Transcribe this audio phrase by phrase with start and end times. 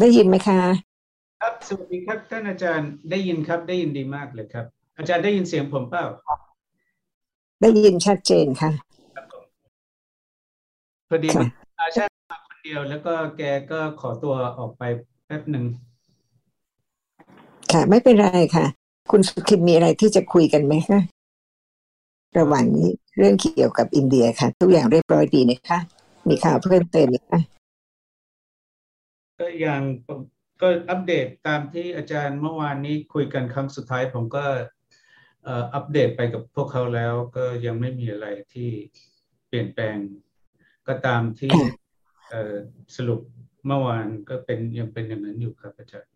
[0.00, 0.60] ได้ยินไหมคะ
[1.40, 4.66] ครับสวัสดีครับท่านอาจารย์ได้ยินครับได้ยินดีมากเลยครับ
[4.98, 6.04] อาจารย์ได้ยินเสียงผมเปล่า
[7.62, 8.70] ได้ยินชัดเจนค่ะ
[9.14, 9.44] ครับผม
[11.08, 11.46] พอดีค่ะ
[11.80, 14.82] อาชาติมาคนเดียวแล้วก็แกก็ขอตัวออกไป
[15.26, 15.64] แป๊บหนึ่ง
[17.72, 18.66] ค่ะ ไม่เป็นไรค่ะ
[19.10, 21.00] คุณสุขินมีอะไรที่จะคุยกันไหมคะ
[22.38, 22.88] ระหว่างนี้
[23.18, 25.78] เรื่องเกี่ยวกับอินเดียค่ะ ทุกอย่างเรียบร้อยดีนะคะ
[26.28, 27.40] มีข่าวเพิ่มเติมไหมคะ
[29.42, 29.82] ก็ยัง
[30.60, 34.44] ก็อัปเดตตามที่อาจารย์เมื่อวานนี้คุยกันครั้งสุดท้าย ผมก็
[35.74, 38.70] อัปเดตไปกับพวกเขาแล้วก็ยังไม่มีอะไรที่
[39.48, 39.96] เปลี่ยนแปลง
[40.88, 41.52] ก็ตามที่
[42.96, 43.20] สรุป
[43.66, 46.10] เมื่อวานก็เป็นยังเป็นอย่างนั้นอยู่ครับอาจารย์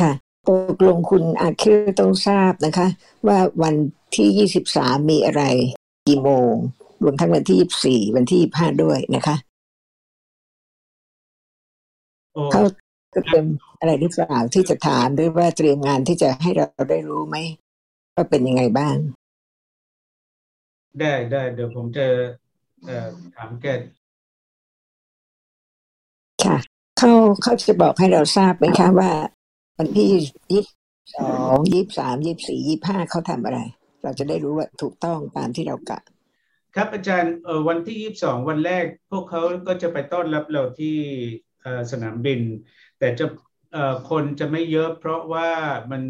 [0.00, 0.12] ค่ะ
[0.48, 2.88] ตกลงคุณอาคิรต้องทราบนะคะ
[3.26, 3.74] ว่าวัน
[4.16, 5.42] ที่ยี่สิบสามมีอะไร
[6.06, 6.52] กี่โมง
[7.02, 9.36] รวมทั้งวันที่ยี่สี่วันที่ยี่ห้าด้วยนะคะ
[12.52, 12.62] เขา
[13.12, 13.44] เตรียม
[13.78, 17.36] อะไรหรือเปล่าที่จะถามหรือว่าเตรียมงานที่จะให้เราได้รู้ไหม
[18.14, 18.96] ว่าเป็นยังไงบ้าง
[21.00, 22.06] ได้ได้เดี๋ยวผมจะ
[22.84, 23.66] เอ่อถามแก
[26.44, 26.56] ค่ะ
[26.98, 27.10] เขา
[27.42, 29.10] เขาจะบอกให้เราทราบไหมคะว่า
[29.78, 30.10] วันที่
[30.52, 30.62] ยี่
[31.14, 33.58] สองยี่สามยี่สี่ยี่ห้าเขาทำอะไร
[34.02, 36.00] เราจะได้รู้ว่าถูกต้องตามที่เรากะ
[36.74, 41.47] ครับอาจารย์เอ่อวันที่ยี่สิบสองวันแรก พวกเขาก็จะไปต้อนรับเราที่เอ่อ
[41.92, 42.40] สนามบิน
[42.98, 43.24] แต่จะ
[43.72, 45.48] เอ่อคนจะไม่เยอะเพราะว่า
[45.90, 46.02] มัน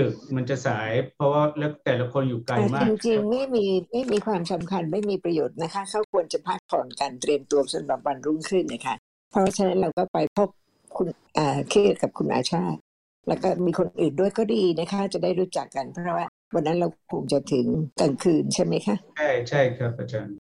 [0.00, 8.94] ดึกมันจะสาย เพราะว่าแล้วแต่ละคนอยู่ไกลแต่มาจกริงๆไม่มีไม่มีความสำคัญไม่มีประโยชน์นะคะ เขาควรจะพักผ่อนกันเตรียมตัวสำหรับวันรุ่งขึ้นนะคะ
[9.30, 10.48] เพราะฉะนั้นเราก็ไปพบ
[10.96, 11.08] คุณ
[11.38, 12.80] อ่าเครียดกับคุณอาชาติ
[13.28, 17.66] แล้วก็มีคนอื่นด้วยก็ดีนะคะ จะได้รู้จักกันเพราะว่าวันนั้นเราคงจะถึง
[18.00, 20.45] กลางคืนใช่ไหมคะ ใช่ใช่ครับอาจารย์เ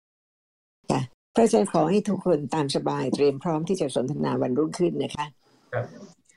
[1.36, 5.26] พราะฉะนั้นขอให้ทุกคนตามสบายเตรียมพร้อมที่จะสนทนาวันรุ่งขึ้นนะคะ
[5.74, 5.86] ครับ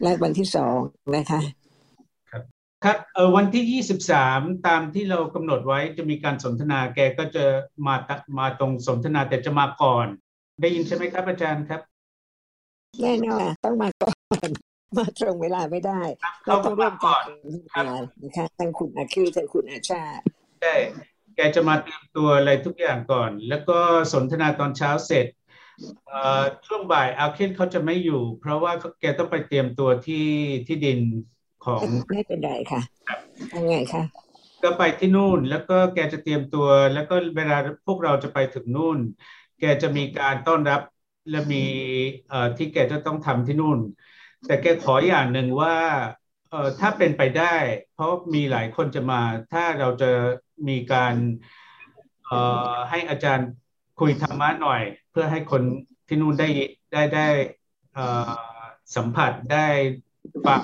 [0.03, 0.78] และวันที่สอง
[1.17, 1.41] นะคะ
[2.84, 7.44] ครับเออวันที่ยี่สิบสามตามที่เรากำหนดไว้จะมีการสนทนาแกก็จะ
[7.87, 10.06] มาตะมาตรงสนทนาแต่จะมาก่อน
[10.60, 11.81] ได้ยินใช่ไหมครับอาจารย์ครับ
[13.00, 14.12] แน่นอนต้องมาก่อ
[14.47, 14.49] น
[14.97, 16.00] มาตรงเวลาไม่ได้
[16.47, 17.26] เราเขาต้ก็องร่มาวมก่กัอนน
[18.22, 20.25] นะคะทั้งคุณอาคิวทั้งคุณอาชาติ
[20.61, 20.75] ใช่
[21.37, 23.78] แกจะมาเตรียมตัวอะไรทุกอย่างก่อน แล้วก็
[24.12, 25.27] สนทนาตอนเช้าเสร็จ
[26.06, 30.27] เอ่อช่วงบ่ายอาเคนเขาจะไม่อยู่ เพราะว่าแกต้องไปเตรียมตัวที่
[30.67, 30.99] ที่ดิน
[31.65, 32.81] ของไม่เป็นไรค่ะ
[33.55, 34.03] ยังไงคะ
[34.62, 37.56] ก็ไปที่นู่นแล้วก็แกจะเตรียมตัว แล้วก็เวลา
[37.87, 38.99] พวกเราจะไปถึงนู่น
[39.61, 40.81] แกจะมีการต้อนรับ
[41.31, 41.65] และมี
[42.28, 43.78] เอ่อที่แกจะต้องทำที่นู่น
[44.47, 45.77] แต่แกขออย่างหนึ่งว่า
[46.49, 47.55] เอ่อถ้าเป็นไปได้
[47.93, 49.21] เพราะมีหลายคนจะมา
[49.53, 50.11] ถ้าเราจะ
[50.69, 51.15] มีการ
[52.91, 53.48] ให้อาจารย์
[54.00, 55.62] คุยธรรมะหน่อย เพื่อให้คน
[56.09, 56.48] ที่นู่นได้
[56.92, 57.28] ได้ได้
[58.97, 59.66] สัมผัสได้
[60.47, 60.60] ฟัง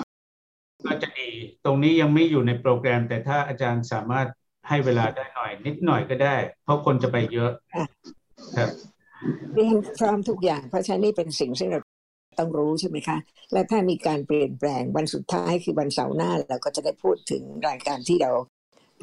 [0.87, 1.29] ก็จะดี
[1.65, 4.27] ตรงนี้ยังไม่อยู่ในโปรแกรม แต่ถ้าอาจารย์สามารถ
[4.69, 7.51] ให้เวลาได้หน่อย นิดหน่อยก็ได้ เพราะคนจะไปเยอะ
[8.57, 8.69] ครับ
[9.53, 11.79] เรียนพร้อมทุกอย่างเพราะฉะนั้นนี่เป็นสิ่งที่เรา
[12.39, 13.17] ต้องรู้ใช่ไหมคะ
[13.53, 18.31] และถ้ามีการเปลี่ยนแปลงวันสุดท้ายคือวันเสาร์หน้าเราก็จะได้พูดถึงรายการที่เรา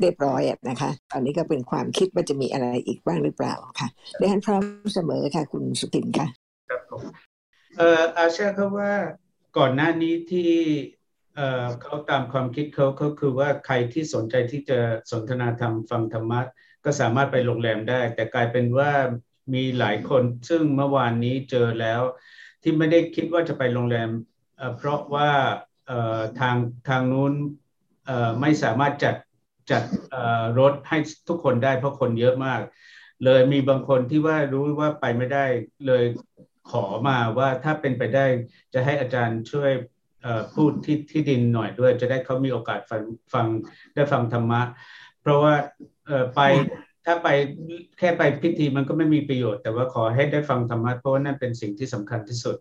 [0.01, 3.89] เรียบร้อยอะนะคะ ตอนนี้ก็เป็นความคิดว่าจะมีอะไรอีกบ้างหรือเปล่าค่ะ
[4.19, 4.63] เรียนพร้อม
[4.95, 6.27] เสมอค่ะ คุณสุตินค่ะ
[6.69, 7.01] ครับผม
[7.79, 8.93] เอ่ออาเชื่อเขาว่า
[9.59, 10.51] ก่อนหน้านี้ที่
[11.35, 14.79] เอ่อเขาตามความคิดเขาเขาคือว่าใครที่สนใจที่จะ
[15.11, 16.41] สนทนาธรรมฟังธรรมะ
[16.85, 18.91] ก็สามารถไปโรงแรมได้ แต่กลายเป็นว่า
[19.55, 22.01] มีหลายคนซึ่งเมื่อวานนี้เจอแล้ว
[22.63, 24.11] ที่ไม่ได้คิดว่าจะไปโรงแรม
[24.57, 25.31] เอ่อเพราะว่า
[25.87, 26.57] เอ่อทาง
[26.89, 27.33] ทางนู้น
[28.07, 29.15] เอ่อไม่สามารถจัด
[29.71, 29.83] จัด
[30.59, 30.99] รถให้
[31.29, 32.61] ทุกคนได้เพราะคนเยอะมาก
[33.25, 35.47] เลยมีบางคนที่ว่ารู้ว่าไปไม่ได้
[35.87, 36.05] เลย
[36.71, 38.27] ขอมาว่าถ้าเป็นไปได้
[38.75, 39.71] จะให้อาจารย์ช่วย
[40.55, 43.03] พูดที่ที่ดินหน่อยด้วย จะได้เขามีโอกาสฟัง
[43.35, 43.47] ฟัง
[43.95, 44.63] ได้ฟังธรรมะ
[45.21, 45.55] เพราะว่า
[46.35, 46.41] ไป
[47.05, 47.29] ถ้าไป
[47.99, 52.57] แค่ไปพิธีมันก็ไม่มีประโยชน์ แต่ว่าขอให้ได้ฟังธรรมะเพราะว่านั่นเป็นสิ่งที่สำคัญที่สุด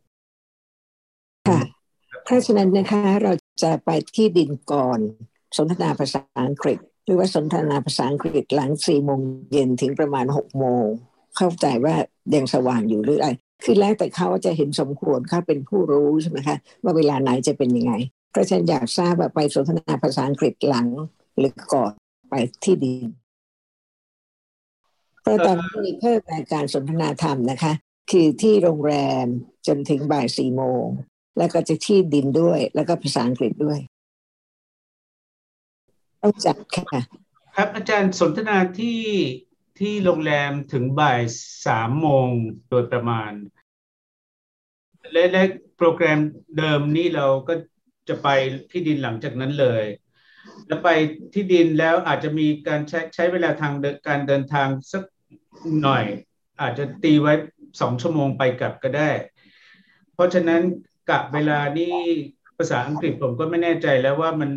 [1.48, 1.60] ค่ะ
[2.26, 3.34] เพราะฉะนั้นนะคะเรา
[3.64, 5.00] จะไปที่ดินก่อน
[5.58, 9.20] สนทนาภาษาอังกฤษ หรือว่าสนทนาภาษาอังกฤษหลังสี่โมง
[9.52, 10.86] เย็นถึงประมาณหกโมง
[11.38, 11.96] เข้าใจว่า
[12.36, 13.28] ยังสว่างอยู่หรืออะไร
[13.64, 17.94] คือแล้วแต่เขาจะเห็นสมควรเขาเป็นผู้รู้ใช่ไหมคะว่าเวลาไหนจะเป็นยังไง
[18.32, 20.88] เพราะฉะนั้นอยากทราบว่าไปสนทนาภาษาอังกฤษหลัง
[21.38, 21.92] หรือก่อน
[22.30, 22.34] ไป
[22.64, 23.08] ที่ดิน
[25.22, 27.74] เพราะตอนนี้มีเพิ่มรายการสนทนาธรรมนะคะ
[28.12, 29.26] คือที่โรงแรม
[29.68, 30.86] จนถึงบ่ายสี่โมง
[31.38, 33.80] แล้วก็จะที่ดินด้วย แล้วก็ภาษาอังกฤษด้วย
[36.28, 37.02] ต้องจัดค่ะ
[37.56, 39.02] ครับอาจารย์สนทนาที่
[39.80, 41.22] ที่โรงแรมถึงบ่าย
[41.66, 42.28] สามโมง
[42.70, 43.32] โดยประมาณ
[45.12, 45.44] และและ
[45.78, 46.20] โปรแกรม
[46.58, 47.54] เดิมนี่เราก็
[48.10, 48.28] จะไป
[48.72, 49.84] ที่ดินหลังจากนั้นเลย
[50.68, 50.90] แล้วไป
[51.34, 53.74] ที่ดินแล้วอาจจะมีการใช้ใช้เวลาทาง
[54.08, 55.04] การเดินทางสัก
[55.82, 56.04] หน่อย
[56.62, 57.34] อาจจะตีไว้
[57.82, 59.12] สองชั่วโมงไปกลับก็ได้
[60.14, 60.62] เพราะฉะนั้น
[61.10, 61.96] กะเวลานี่
[62.58, 64.50] ภาษาอังกฤษผมก็ไม่แน่ใจแล้วว่ามัน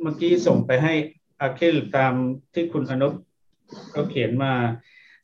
[0.00, 0.94] เมื่อกี้ส่งไปให้
[1.40, 2.14] อาคิลตาม
[2.54, 3.08] ที่คุณอนุ
[3.92, 4.52] เขาเขียนมา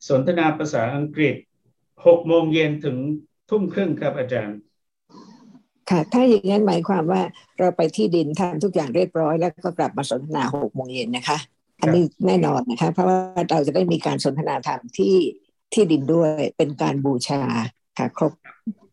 [0.07, 1.35] สนทนาภาษาอังกฤษ
[2.05, 2.97] หกโมงเย็นถึง
[3.49, 4.57] ทุ่มครึ่งครับอาจารย์
[5.89, 7.21] ค่ะ ถ้าอย่างนั้นหมายความว่า
[7.59, 11.37] เราไปที่ดินทำทุกอย่างเรียบร้อยแล้วก็กลับมาสนทนาหกโมงเย็นนะคะ
[11.81, 13.17] อันนี้แน่นอนนะคะ เพราะว่า
[13.51, 15.15] เราจะได้มีการสนทนาธรรมที่
[15.73, 17.41] ที่ดินด้วยเป็นการบูชา
[17.97, 18.33] ค่ะครบ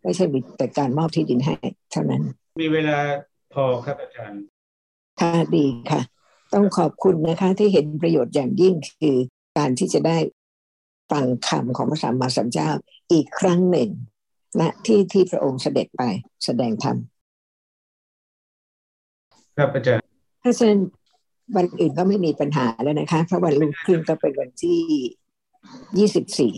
[0.03, 1.55] ไม่ใช่มีแต่การมอบที่ดินให้
[1.91, 2.23] เท่านั้น
[2.63, 2.99] มีเวลา
[3.55, 4.43] พอครับอาจารย์
[5.21, 6.01] ค่ะดีค่ะ
[6.55, 9.17] ต้องขอบคุณนะคะ ที่เห็นประโยชน์อย่างยิ่งคือ
[9.59, 10.19] การที่จะได้
[11.13, 12.71] ฟังคำของพระสัมมาสัมพุทธเจ้า
[13.13, 13.91] อีกครั้งหนึ่ง
[14.61, 16.03] ณที่ที่พระองค์เสด็จไป
[16.45, 16.97] แสดงธรรม
[19.57, 20.05] ครับอาจารย์
[20.43, 20.77] ถ้าเช่น
[21.57, 24.81] วันอื่นก็ไม่มีปัญหาแล้วนะคะ เพราะวันรุ่งขึ้นก็เป็นวันที่
[25.99, 26.55] ยี่สิบสี่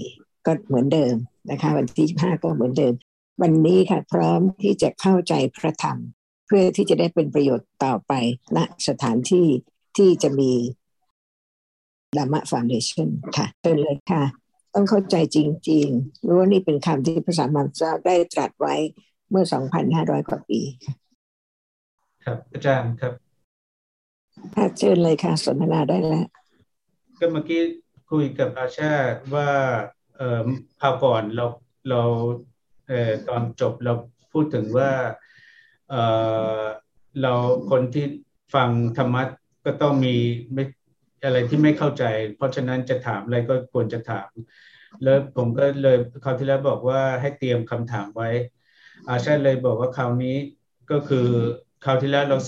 [0.47, 1.15] ก็เหมือนเดิม
[1.51, 2.95] นะคะ วันที่ห้าก็เหมือนเดิม
[3.43, 8.13] วันนี้ค่ะ พร้อมที่จะเข้าใจพระธรรมเพื่อที่จะได้เป็นประโยชน์ต่อไป
[8.57, 8.59] ณ
[8.89, 9.47] สถานที่
[9.97, 10.53] ที่จะมี
[12.17, 14.23] ดามะฟ u n เดชันค่ะเชิญเลยค่ะ
[14.75, 15.39] ต้องเข้าใจจ
[15.71, 18.75] ริงๆรู้ว่านี่เป็นคำที่พระสัมมาสัมพุทธเจ้าได้ตรัสไว้
[19.31, 19.45] เมื่อ
[19.87, 20.61] 2,500 กว่าปี
[22.25, 23.13] ครับ อาจารย์ครับ
[24.55, 26.27] ค่ะเชิญเลยค่ะสนทนาได้แล้ว
[27.19, 27.63] ก็เมื่อกี้
[28.11, 28.95] คุยกับอาชา
[29.35, 29.51] ว่า
[30.17, 30.47] เอ่อ
[30.81, 31.47] คราวก่อนเรา
[31.89, 32.03] เรา
[32.89, 33.93] เอ่อตอนจบเรา
[34.33, 34.91] พูดถึงว่า
[37.23, 37.33] เรา
[37.71, 38.07] คนที่
[38.55, 39.23] ฟังธรรมะ
[39.65, 40.15] ก็ต้องมี
[40.55, 40.65] ไม่
[41.25, 42.05] อะไรที่ไม่เข้าใจ
[42.37, 44.31] เพราะฉะนั้นจะถามอะไรก็ควรจะถาม
[45.03, 48.31] แล้วผมก็เลยคราวที่แล้วบอกว่าให้เตรียมคำถามไว้
[49.09, 50.37] อาชาเลยบอกว่าคราวนี้
[50.91, 51.27] ก็คือ
[51.85, 52.39] คราวที่แล้วเรา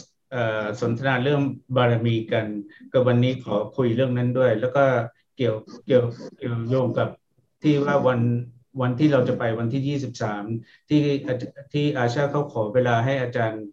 [0.81, 1.41] สนทนาเรื่อง
[1.77, 2.47] บารมีกัน
[2.93, 4.85] ก็วันนี้ขอคุยเรื่องนั้นด้วย แล้วก็
[5.37, 6.05] เกี่ยวเกี่ยว
[6.39, 7.09] เกี่ยวโยงกับ
[7.63, 8.21] ที่ว่าวัน
[8.81, 11.03] วันที่เราจะไปวันที่ 23 ที่
[11.73, 13.65] ที่อาชาเขาขอเวลาให้อาจารย์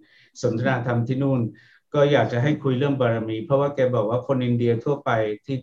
[0.41, 1.41] สนทนาธรรมที่นู่น
[1.93, 5.11] ก็อยากจะให้คุยเรื่องบารมี เพราะว่าแกบอกว่าคนอินเดียทั่วไป
[5.45, 5.57] ที่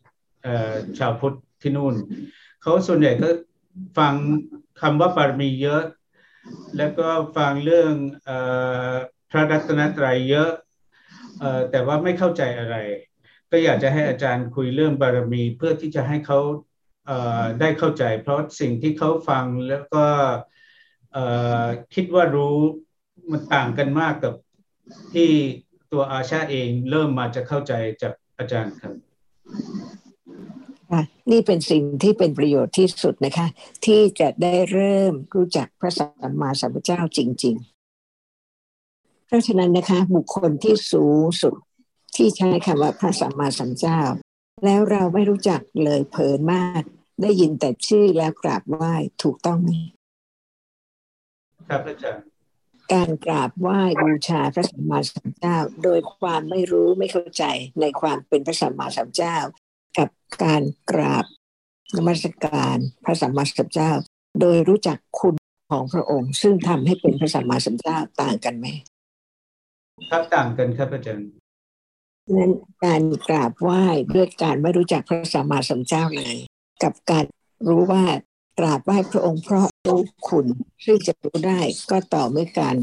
[0.98, 1.94] ชาวพุทธที่นู่น
[2.62, 3.28] เขาส่วนใหญ่ก็
[3.98, 4.14] ฟัง
[4.80, 5.82] คำว่าบารมีเยอะ
[6.76, 7.92] แล้วก็ฟังเรื่อง
[9.30, 10.50] พระรัตนตรัยเยอะ
[11.70, 12.76] แต่ว่าไม่เข้าใจอะไร
[13.50, 16.38] ก็อยากจะให้อาจารย์คุยเรื่องบารมี เพื่อที่จะให้เขา
[17.60, 20.04] ได้เข้าใจ เพราะสิ่งที่เขาฟังแล้วก็
[21.94, 22.56] คิดว่ารู้
[23.30, 24.34] มันต่างกันมากกับ
[25.14, 25.30] ที่
[25.92, 27.72] ตัวอาชาเองเริ่มมาจะเข้าใจ
[28.02, 28.94] จากอาจารย์ครับ
[31.30, 33.46] นี่เป็นสิ่งที่เป็นประโยชน์ที่สุดนะคะ
[33.86, 37.54] ที่จะได้เริ่มรู้จักพระสัมมาสัมพุทธเจ้าจริง
[38.40, 41.54] ๆ เพราะฉะนั้นนะคะ บุคคลที่สูงสุด
[42.16, 44.00] ที่ใช้คำว่าพระสัมมาสัมพุทธเจ้า
[44.64, 46.82] แล้วเราไม่รู้จักเลยเผินมาก
[47.22, 49.70] ได้ยินแต่ชื่อแล้วกราบไหว้ถูกต้องไหม
[51.68, 52.22] ครับอาจารย์
[52.92, 57.44] การกราบไหว้บูชาพระสัมมาสัมพุทธเจ้า โดยความไม่รู้ไม่เข้าใจ
[57.80, 59.36] ในความเป็นพระสัมมาสัมพุทธเจ้า
[59.98, 60.08] กับ
[60.44, 61.24] การกราบ
[61.96, 63.92] นมัสการพระสัมมาสัมพุทธเจ้า
[64.40, 65.34] โดยรู้จักคุณ
[65.70, 68.66] ของพระองค์ ซึ่งทำให้เป็นพระสัมมาสัมพุทธเจ้าต่างกันไหม
[70.10, 71.28] ครับต่างกันครับอาจารย์
[72.36, 72.52] นั้น
[72.84, 73.84] การกราบไหว้
[74.14, 76.36] ด้วยการไม่รู้จักพระสัมมาสัมพุทธเจ้าเลย
[76.82, 77.24] กับการ
[77.68, 78.04] รู้ว่า
[78.58, 80.46] กราบไหว้พระองค์เพราะรู้คุณ
[80.84, 82.76] ซึ่งจะรู้ได้ก็ต่อเมื่อการ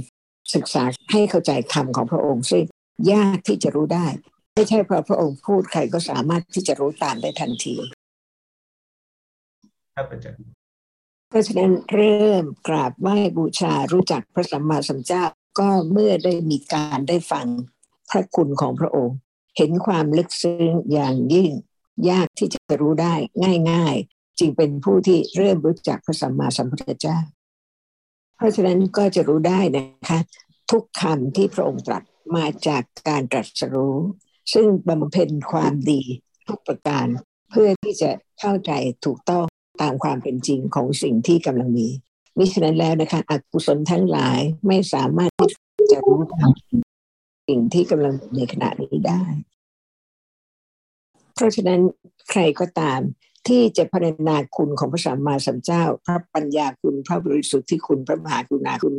[0.55, 2.63] ศึกษาให้เข้าใจธรรมของพระองค์ ซึ่ง
[3.13, 4.07] ยากที่จะรู้ได้
[4.53, 7.75] ไม่ใช่เพราะพระองค์พูดใครก็สามารถที่จะรู้ตามได้ทันที
[9.95, 10.55] ครับอาจารย์
[11.29, 15.23] เพราะฉะนั้นเริ่มกราบไหว้บูชารู้จักพระสัมมาสัมพุทธเจ้า
[15.59, 17.47] ก็เมื่อได้มีการได้ฟัง
[18.09, 19.17] พระคุณของพระองค์
[19.57, 21.51] เห็นความลึกซึ้งอย่างยิ่ง
[22.09, 23.13] ยากที่จะรู้ได้
[23.71, 27.19] ง่าย ๆ จึงเป็นผู้ที่เริ่มรู้จักพระสัมมาสัมพุทธเจ้า
[28.35, 30.19] เพราะฉะนั้นก็จะรู้ได้นะคะ
[30.71, 32.03] ทุกคำที่พระองค์ตรัส
[32.35, 33.97] มาจากการตรัสรู้
[34.53, 36.01] ซึ่งบำเพ็ญความดี
[36.47, 37.05] ทุกประการ
[37.51, 38.71] เพื่อที่จะเข้าใจ
[39.05, 39.45] ถูกต้อง
[39.81, 41.87] ตามความเป็นจริงของสิ่งที่กำลังมี
[42.37, 45.31] มิฉะนั้นแล้วนะคะอกุศลทั้งหลายไม่สามารถ
[45.77, 46.51] ที่จะรู้ทาง
[47.47, 49.23] สิ่งที่กำลังในขณะนี้ได้
[51.35, 51.81] เพราะฉะนั้น
[52.29, 52.99] ใครก็ตาม
[53.47, 58.95] ที่จะพรรณนาคุณของพระสัมมาสัมพุทธเจ้า พระปัญญาคุณพระบริสุทธิ์ที่คุณพระมหากรุณาคุณ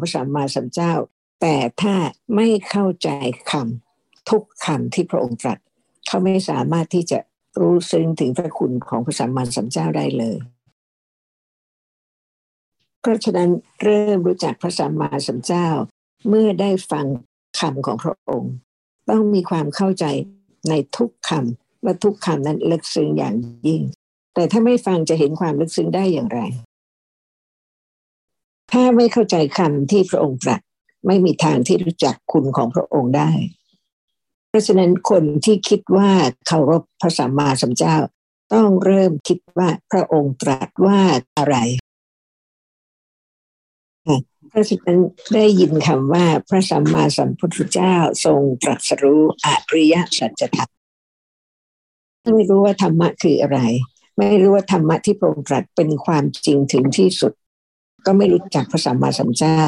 [0.00, 0.92] พระสัมมาสัมพุทธเจ้า
[1.40, 1.94] แต่ถ้า
[2.34, 3.08] ไม่เข้าใจ
[3.50, 5.58] คำทุกคำที่พระองค์ตรัส
[6.06, 7.18] เขาไม่สามารถที่จะ
[7.60, 10.38] รู้ซึ้งถึงพระคุณของพระสัมมาสัมพุทธเจ้าได้เลย
[13.00, 13.50] เพราะฉะนั้น
[13.82, 15.68] เริ่มรู้จักพระสัมมาสัมพุทธเจ้า
[16.28, 17.06] เมื่อได้ฟัง
[17.58, 18.52] คำของพระองค์
[19.10, 20.04] ต้องมีความเข้าใจ
[20.68, 23.34] ในทุกคำ ว่าทุกคำนั้นลึกซึ้งอย่าง
[23.66, 23.82] ยิ่ง
[24.34, 26.40] แต่ถ้าไม่ฟังจะเห็นความลึกซึ้งได้อย่างไร
[28.72, 30.60] ถ้าไม่เข้าใจคำที่พระองค์ตรัส
[31.06, 33.30] ไม่มีทางที่รู้จักคุณของพระองค์ได้
[34.48, 36.10] เพราะฉะนั้นคนที่คิดว่า
[36.46, 37.96] เคารพพระสัมมาสัมพุทธเจ้า
[38.54, 41.00] ต้องเริ่มคิดว่าพระองค์ตรัสว่า
[41.38, 41.56] อะไร
[44.50, 44.98] เพราะฉะนั้น
[45.34, 50.75] ได้ยินคำว่าพระสัมมาสัมพุทธเจ้าทรงตรัสรู้อริยสัจธรรม
[52.32, 53.60] ไม่รู้ว่าธรรมะคืออะไร
[54.18, 57.32] ไม่รู้ว่าธรรมะที่พระองค์ตรัสเป็นความจริงถึงที่สุด
[58.06, 59.62] ก็ไม่รู้จักพระสัมมาสัมพุทธเจ้า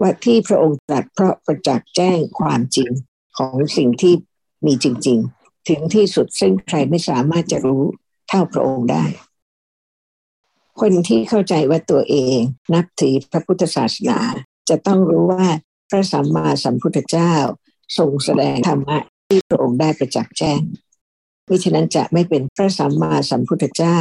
[0.00, 2.90] ว่าที่พระองค์ตรัสเพราะประจักษ์แจ้งความจริง
[3.38, 4.14] ของสิ่งที่
[4.66, 7.82] มีจริง ๆ ถึงที่สุดซึ่งใครไม่สามารถจะรู้
[8.28, 9.04] เท่าพระองค์ได้
[10.80, 12.36] คนที่เข้าใจว่าตัวเอง
[12.74, 14.18] นับถือพระพุทธศาสนา
[14.68, 15.46] จะต้องรู้ว่า
[15.90, 17.34] พระสัมมาสัมพุทธเจ้า
[17.98, 20.60] ทรงแสดงธรรมะที่พระองค์ได้ประจักษ์แจ้ง
[21.48, 24.00] มิฉะนั้นจะไม่เป็นพระสัมมาสัมพุทธเจ้า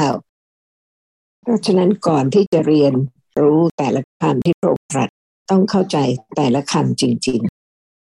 [1.41, 2.93] เพราะฉะนั้นก่อนที่จะเรียน
[3.41, 5.09] รู้แต่ละคำที่พระองค์ตรัส
[5.49, 5.97] ต้องเข้าใจ
[6.35, 7.39] แต่ละคำจริง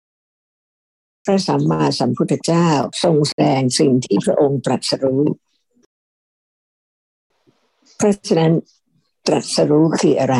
[0.07, 2.69] ๆ พระสัมมาสัมพุทธเจ้า
[3.03, 5.23] ทรงแสดงสิ่งที่พระองค์ตรัสรู้
[7.97, 8.53] เพราะฉะนั้น
[9.27, 10.37] ตรัสรู้คืออะไร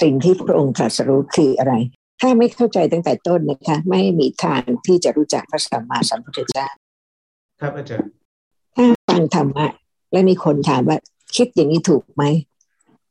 [0.00, 1.74] สิ่งที่พระองค์ตรัสรู้คืออะไร
[2.20, 6.68] ถ้าไม่เข้าใจตั้งแต่ต้นนะคะ ไม่มีทางที่จะรู้จักพระสัมมาสัมพุทธเจ้า
[7.60, 8.23] ครับอาจารย์
[8.76, 9.66] ถ้าฟังธรรมะ
[10.12, 10.98] และมีคนถามว่า
[11.36, 12.24] คิดอย่างนี้ถูกไหม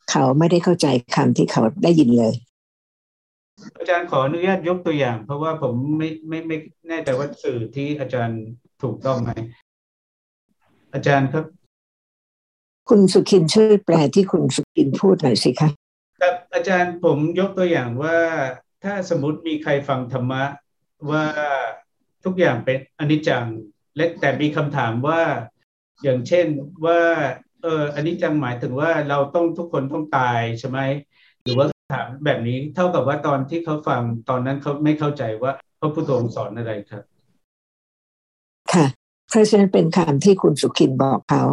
[0.10, 2.34] เขาไม่ได้เข้าใจคำที่เขาได้ยินเลย
[3.78, 6.58] อาจารย์ขออนุญาตยกตัวอย่าง เพราะว่าผมไม่ไม่ไม่
[6.90, 8.42] แน่ใจว่าสื่อที่อาจารย์
[8.82, 9.32] ถูกต้องไหม
[10.94, 11.46] อาจารย์ครับ
[12.90, 15.70] คุณสุขินช่วยแปลที่คุณสุขินพูดหน่อยสิคะ
[16.22, 18.18] ครับอาจารย์ผมยกตัวอย่างว่า
[18.84, 20.44] ถ้าสมมติมีใครฟังธรรมะ
[21.12, 21.24] ว่า
[22.24, 23.46] ทุกอย่างเป็นอนิจจัง
[23.96, 25.22] และแต่มีคำถามว่า
[26.04, 26.48] อย่างเช่น
[26.86, 27.00] ว่า
[27.62, 30.80] เอออันนี้จังหมายถึงว่าเราต้องทุกคนต้องตายใช่ไหม
[31.44, 37.04] หรือว่าถามแบบนี้เท่ากับว่าตอนที่เขาฟังตอนนั้นเขาไม่เข้าใจว่าพระพุทธองค์สอนอะไรครับ
[38.74, 38.86] ค่ะ
[39.30, 41.44] เพราะฉะนั้นเป็นคำที่คุณสุขินบอกเขา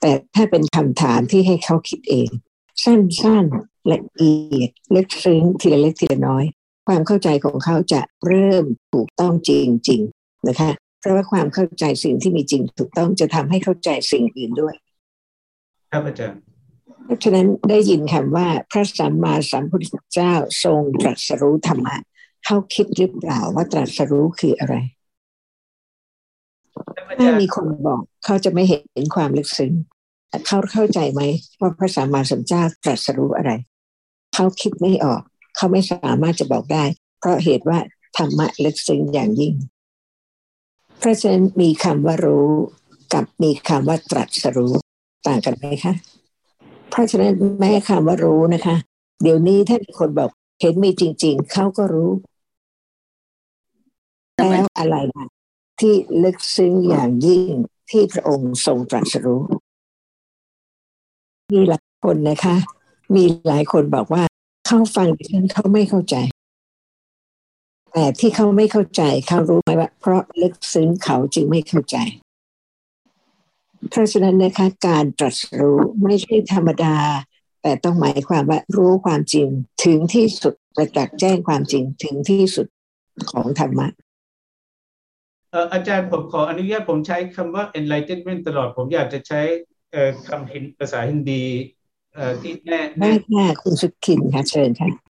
[0.00, 2.28] แต่ถ้าเป็นคำถามที่ให้เขาคิดเอง
[2.84, 6.44] สั้นๆละเอียดลึกซึ้งทีละเล็กทีละน้อย
[6.86, 9.50] ความเข้าใจของเขาจะเริ่มถูกต้องจ
[9.88, 14.74] ริงๆนะคะ เพราะว่าความเข้าใจสิ่งที่มีจริงถูกต้องจะทำให้เข้าใจสิ่งอื่นด้วย
[15.90, 16.40] ครับอาจารย์
[17.04, 20.32] เพราะฉะนั้นได้ยินคำว่าพระสัมมาสัมพุทธเจ้า
[20.64, 21.96] ทรงตรัสรู้ธรรมะ
[22.44, 24.74] เขาคิดหรือเปล่าว่าตรัสรู้คืออะไร
[27.20, 29.72] ถ้ามีคนบอกเขาจะไม่เห็นความลึกซึ้ง
[30.46, 31.22] เขาเข้าใจไหม
[31.60, 33.52] ว่าพระสัมมาสัมพุทธเจ้าตรัสรู้อะไร
[34.34, 35.22] เขาคิดไม่ออก
[35.56, 36.84] เขาไม่สามารถจะบอกได้
[37.18, 37.78] เพราะเหตุว่า
[38.16, 39.54] ธรรมะลึกซึ้งอย่างยิ่ง
[40.98, 42.48] เพราะฉะนั้นมีคำว่ารู้
[43.12, 44.72] กับมีคำว่าตรัสรู้
[45.26, 45.94] ต่างกันไหมคะ
[46.90, 48.76] เพราะฉะนั้นแม้คำว่ารู้นะคะ
[49.22, 52.10] เดี๋ยวนี้ถ้ามีคนบอกเห็นมีจริง ๆ เขาก็รู้
[54.36, 55.26] แล้วอะไรนะ
[55.80, 57.52] ที่ลึกซึ้งอย่างยิ่ง
[57.90, 59.42] ที่พระองค์ทรงตรัสรู้
[61.52, 62.56] มีหลายคนนะคะ
[63.14, 64.22] มีหลายคนบอกว่า
[64.66, 66.16] เข้าฟังดิฉันเขาไม่เข้าใจ
[68.00, 71.96] แต่ที่เขาไม่เข้าใจเขารู้ไหมว่า เพราะลึกซึ้งเขาจึงไม่เข้าใจ
[73.90, 76.96] เพราะฉะนั้นนะคะ การตรัสรู้ไม่ใช่ธรรมดา
[77.62, 79.48] แต่ต้องหมายความว่ารู้ความจริง
[79.84, 82.66] ถึงที่สุดประจักษ์แจ้งความจริงถึงที่สุด
[83.30, 83.88] ของธรรมะ
[85.72, 89.40] อาจารย์ผมขออนุญาตผมใช้คำว่า enlightenment ตลอดผมอยากจะใช้
[90.28, 91.44] คำหินภาษาฮินดี
[92.42, 95.07] ที่แน่แน่แน่คุณสุขินค่ะเชิญค่ะครับ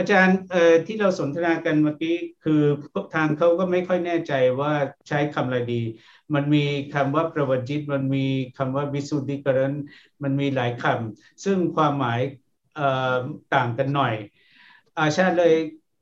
[0.00, 0.38] อาจารย์
[0.86, 2.62] ที่เราสนทนากันเมื่อกี้คือ
[3.14, 4.72] ทางเขาก็ไม่ค่อยแน่ใจว่า
[5.08, 5.82] ใช้คำอะไรดี
[6.34, 6.64] มันมี
[6.94, 8.26] คำว่าประวัติจิต มันมี
[8.58, 9.74] คำว่าวิสุทธิกรณ
[10.22, 12.20] มันมีหลายคำซึ่งความหมาย
[13.54, 14.14] ต่างกันหน่อย
[14.98, 15.54] อาชาเลย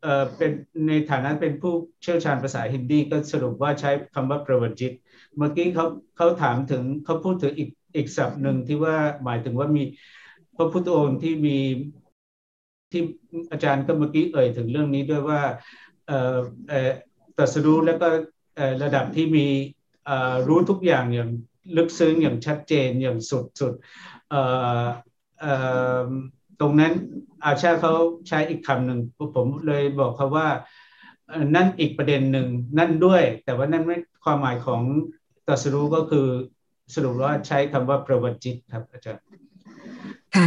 [0.02, 0.50] เอ่อเป็น
[0.88, 4.92] ในฐานะเป็นผู้เชี่ยวชาญภาษาฮินดีก็สรุปว่าใช้คำว่าประวัติจิต
[5.36, 5.86] เมื่อกี้เขา
[6.16, 9.82] เขาถามถึงเขาพูดถึงอีกอีกศัพท์หนึ่งที่ว่าหมายถึงว่ามี
[10.56, 11.58] พระพุทธองค์ที่มี
[12.90, 13.02] ที่
[13.52, 15.40] อาจารย์ก็เมื่อกี้เอ่ยถึงเรื่องนี้ด้วยว่า
[17.37, 18.09] ตรัสรู้แล้วก็
[18.83, 19.47] ระดับที่มี
[20.49, 21.30] รู้ทุกอย่างอย่าง
[21.76, 23.73] ลึกซึ้งอย่างชัดเจนอย่างสุดสุด
[26.61, 26.92] ตรงนั้น
[27.45, 27.95] อาชาเขา
[28.28, 29.00] ใช้อีกคำหนึ่ง
[29.37, 30.49] ผมเลยบอกเขาว่า
[31.54, 34.83] นั่นอีกประเด็นหนึ่งนั่นด้วย แต่ว่านั่นไม่ความหมายของ
[35.47, 36.26] ตัสรู้ก็คือ
[36.95, 39.23] สรุปว่าใช้คำว่าประวัติจิตครับอาจารย์
[40.35, 40.47] ค่ะ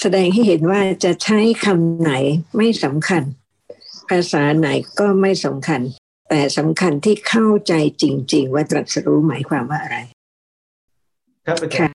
[0.00, 2.12] แสดงให้เห็นว่าจะใช้คำไหน
[2.56, 3.22] ไม่สำคัญ
[4.08, 5.80] ภาษาไหนก็ไม่สำคัญ
[6.28, 9.96] แต่สำคัญที่เข้าใจจริง ๆ ว่าตรัสรู้หมายความว่าอะไร
[11.46, 11.94] ครับอาจารค่ะย์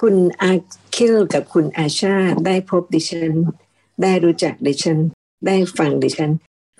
[0.00, 0.52] คุณอา
[0.94, 3.32] คิลกับคุณอาชาได้พบดิฉัน
[4.02, 4.98] ได้รู้จักดิฉัน
[5.46, 6.30] ได้ฟังดิฉัน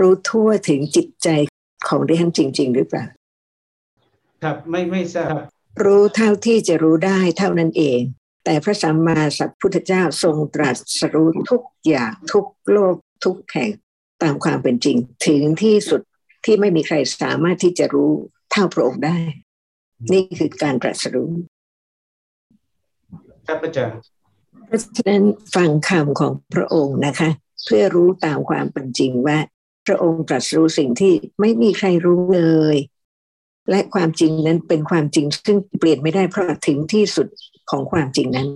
[0.01, 1.29] รู้ทั่วถึงจิตใจ
[1.89, 3.05] ของดิฉันจริง ๆ หรือเปล่า
[4.43, 5.35] ครับไม่ไม่ทราบ
[5.85, 8.01] รู้เท่าที่จะรู้ได้เท่านั้นเอง
[8.45, 13.71] แต่พระสัมมาสัมพุทธเจ้าทรงตรัสรู้ทุกอย่างทุกโลกทุกแห่ง
[14.23, 14.97] ตามความเป็นจริง
[15.27, 16.01] ถึงที่สุด
[16.45, 18.13] ที่ไม่มีใครสามารถที่จะรู้
[18.51, 19.19] เท่าพระองค์ได้
[20.13, 21.33] นี่คือการตรัสรู้
[23.47, 23.99] ครับอาจารย์
[24.67, 25.25] เพราะฉะนั้น
[25.55, 27.31] ฟังคำของพระองค์นะคะ
[27.65, 29.39] เพื่อรู้ตามความเป็นจริงว่า
[29.87, 32.43] พระองค์ตรัสรู้สิ่งที่ไม่มีใครรู้เล
[32.75, 32.77] ย
[33.71, 37.27] และความจริงนั้นเป็นความจริงซึ่งเปลี่ยนไม่ได้เพราะถึงที่สุด
[37.71, 38.49] ของความจริงนั้น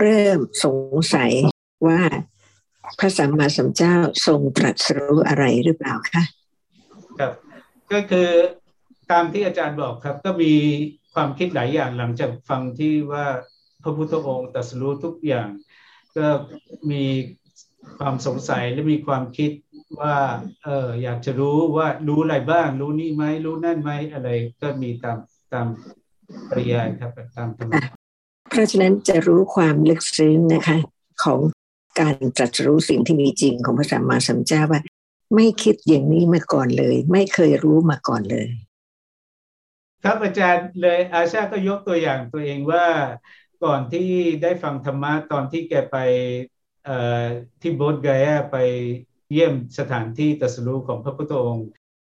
[0.00, 1.32] เริ่มสงสัย
[1.86, 2.00] ว่า
[2.98, 6.22] พระสัมมาสัมพุทธเจ้าทรงตรัสรู้อะไรหรือเปล่าคะ
[7.18, 7.32] ครับ
[7.92, 8.28] ก็คือ
[9.10, 10.52] ตามที่อาจารย์บอกครับ ก็มี
[11.14, 13.26] ความคิดหลายอย่างหลังจากฟังที่ว่า
[13.82, 15.48] พระพุทธองค์ตรัสรู้ทุกอย่าง
[16.16, 16.26] ก็
[16.90, 17.04] มี
[17.98, 19.50] ความสงสัยและมีความคิด
[20.00, 20.16] ว่า
[20.64, 24.28] เอออยากจะรู้ว่ารู้อะไรบ้าง รู้นี่ไหมรู้นั่นไหมอะไร
[24.60, 25.18] ก็มีตาม
[25.52, 25.66] ตาม
[26.50, 27.82] ปริยายครับตามธรรมะ
[28.50, 30.78] เพราะฉะนั้นจะรู้ความลึกซึ้งนะคะ
[31.24, 31.40] ของ
[32.00, 34.80] การตรัสรู้สิ่งที่มีจริงของพระสัมมาสัมพุทธเจ้าว่า
[35.34, 38.48] ไม่คิดอย่างนี้มาก่อนเลย ไม่เคยรู้มาก่อนเลย
[40.02, 42.86] ครับอาจารย์เลยอาชาก็ยกตัวอย่างตัวเองว่า
[43.64, 44.08] ก่อนที่
[44.42, 45.96] ได้ฟังธรรมะตอนที่แกไป
[46.84, 47.22] เอ่อ
[47.60, 48.56] ที่โบสถ์ไกอาไป
[49.32, 51.66] เยี่ยมสถานที่ตรัสรู้ของพระพุทธองค์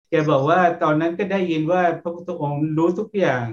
[0.09, 3.45] แกบอกว่าตอนนั้นก็ได้ยินว่าพระพุทธองค์รู้ทุกอย่าง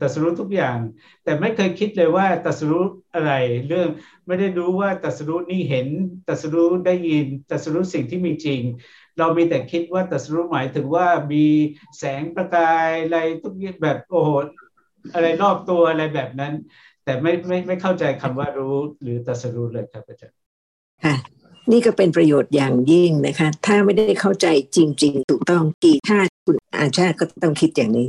[0.00, 0.78] ตรัสรู้ทุกอย่าง
[1.24, 3.32] แต่ไม่เคยคิดเลยว่าตรัสรู้อะไร
[3.68, 3.88] เรื่อง
[4.26, 5.88] ไม่ได้รู้ว่าตรัสรู้นี่เห็น
[6.28, 8.60] ตรัสรู้ได้ยินตรัสรู้สิ่งที่มีจริง
[9.18, 11.44] เรามีแต่คิดว่าตรัสรู้หมายถึงว่ามี
[11.98, 14.30] แสงประกายอะไรทุกอย่างแบบโอ้โห
[15.14, 16.52] อะไรรอบตัวอะไรแบบนั้น
[17.04, 20.36] แต่ไม่ไม่ไม่เข้าใจคำว่ารู้หรือตรัสรู้เลยครับอาจารย์
[21.04, 21.16] ค่ะ
[21.72, 28.08] นี่ก็เป็นประโยชน์อย่างยิ่งนะคะ ถ้าไม่ได้เข้าใจจริง ๆ ถูกต้องกี่ชาติคุณอาชาติก็ต้องคิดอย่างนี้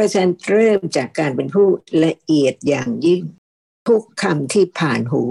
[0.00, 1.68] ราะฉะนั้นเริ่มจากการเป็นผู้
[2.04, 3.22] ละเอียดอย่างยิ่ง
[3.88, 5.22] ทุกคำที่ผ่านหู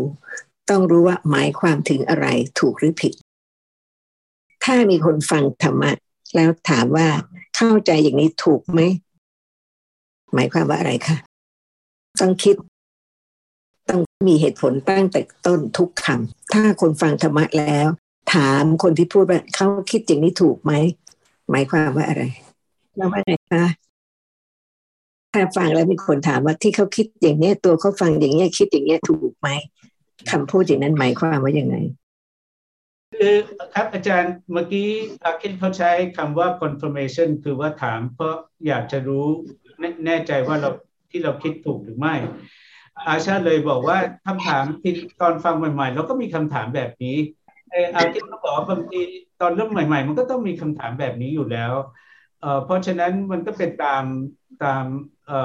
[0.70, 2.28] ต้องรู้ว่าหมายความถึงอะไร
[2.60, 3.14] ถูกหรือผิด
[4.66, 5.92] ถ้ามีคนฟังธรรมะ
[6.36, 7.08] แล้วถามว่า
[7.58, 8.82] เข้าใจอย่างนี้ถูกไหม
[10.34, 11.18] หมายความว่าอะไรคะ
[12.20, 12.56] ต้องคิด
[13.90, 17.88] ต้องมีเหตุผลตั้งแต่ต้นทุกคำถ้าคนฟังธรรมะแล้ว
[18.34, 20.74] ถามคนที่พูดว่าเขาคิดอย่างนี้ถูกไหม
[21.52, 22.24] หมายความว่าอะไร
[22.98, 23.66] ว่าไงคะ
[25.34, 29.50] ถ้าฟังแล้วมีคนถามว่าที่เขาคิดอย่างเนี้ยตัวเขาฟังอย่างเนี้ยคิดอย่างเนี้ยถูกไหม
[30.32, 31.76] คำพูดอย่างนั้นหมายความว่าอย่างไง
[33.18, 33.36] คือ
[33.74, 34.88] ครับอาจารย์เมื่อกี้
[35.24, 38.36] อาคินเขาใช้คำว่า confirmation คือว่าถามเพราะ
[38.68, 39.26] อยากจะรู้
[40.06, 40.70] แน่ใจว่าเรา
[41.10, 42.16] ที่เราคิดถูกหรือไม่
[43.08, 47.18] อาชาเลยบอกว่าคำถามที่ตอนฟังใหม่ๆ เราก็มีคำถามแบบนี้
[47.74, 49.00] ออาคินก็บอกบางที
[49.42, 51.74] ตอนเริ่มใหม่ ๆ มันก็ต้องมีคำถามแบบนี้อยู่แล้ว
[52.66, 54.04] เพราะฉะนั้นมันก็เป็นตาม
[54.64, 54.86] ตาม
[55.28, 55.40] เอ่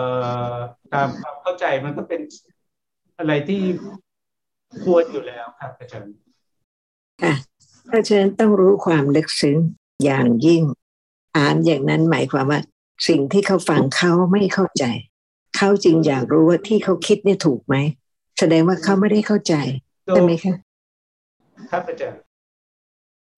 [0.54, 0.56] อ
[0.94, 2.20] ตามความเข้าใจมันก็เป็น
[3.18, 3.62] อะไรที่
[4.84, 6.12] ควรอยู่แล้วครับอาจารย์
[7.22, 7.34] ค่ะ
[7.86, 9.58] เพราะฉะนั้นต้องรู้ความลึกซึ้ง
[10.04, 10.62] อย่างยิ่ง
[11.36, 12.60] อ่านอย่างนั้นหมายความว่า
[13.08, 14.84] สิ่งที่เขาฟังเขาไม่เข้าใจ
[15.56, 17.76] เขาจึงอยากรู้ว่าที่เขาคิดเนี่ยถูกไหม
[18.38, 19.54] แสดงว่าเขาไม่ได้เข้าใจ
[20.10, 20.54] ใช่ไหมคะ
[21.70, 22.20] ครับอาจารย์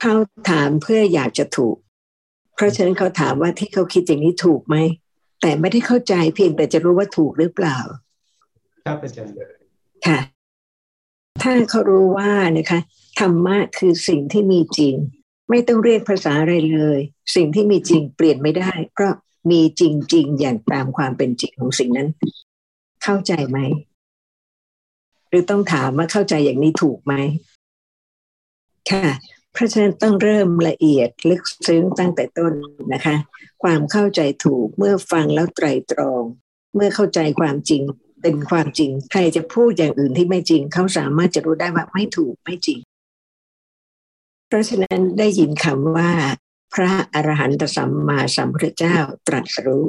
[0.00, 0.14] เขา
[0.50, 1.76] ถามเพื่ออยากจะถูก
[2.55, 4.76] เพราะฉะนั้นเขาถามว่าที่เขาคิดอย่างนี้ถูกไหม
[5.40, 7.79] แต่ไม่ได้เข้าใจเพียงแต่จะรู้ว่าถูกหรือเปล่า
[8.85, 9.35] ครับอาจารย์
[10.07, 10.18] ค่ะ
[11.42, 12.81] ถ้าเขารู้ว่านะคะ
[13.20, 14.94] ธรรมะคือสิ่งที่มีจริง
[15.51, 16.99] ไม่ต้องเรียกภาษาอะไรเลย
[17.35, 19.14] สิ่งที่มีจริงเปลี่ยนไม่ได้ เพราะ
[19.51, 19.83] มีจ
[20.14, 22.09] ริง ๆ อย่างตามความเป็นจริงของสิ่งนั้น
[23.05, 23.59] เข้าใจไหม
[25.29, 27.14] หรือต้องถามว่าเข้าใจอย่างนี้ถูกไหม
[28.90, 29.07] ค่ะ
[29.57, 32.53] เพราะฉะนั้นต้องเริ่มละเอียดลึกซึ้งตั้งแต่ต้น
[32.92, 33.16] นะคะ
[33.62, 36.23] ความเข้าใจถูกเมื่อฟังแล้วไตรตรอง
[36.75, 37.83] เมื่อเข้าใจความจริง
[38.23, 42.79] เป็นความจริง ใครจะพูดอย่างอื่นที่ไม่จริง เขาสามารถจะรู้ได้ว่าไม่ถูกไม่จริง
[44.49, 46.11] เพราะฉะนั้นได้ยินคำว่า
[46.75, 48.97] พระอรหันตสัมมาสัมพุทธเจ้า
[49.29, 49.85] ตรัสรู้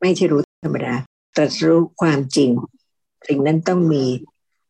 [0.00, 0.94] ไม่ใช่รู้ธรรมดา
[1.36, 2.50] ตรัสรู้ความจริง
[3.28, 4.04] สิ่งนั้นต้องมี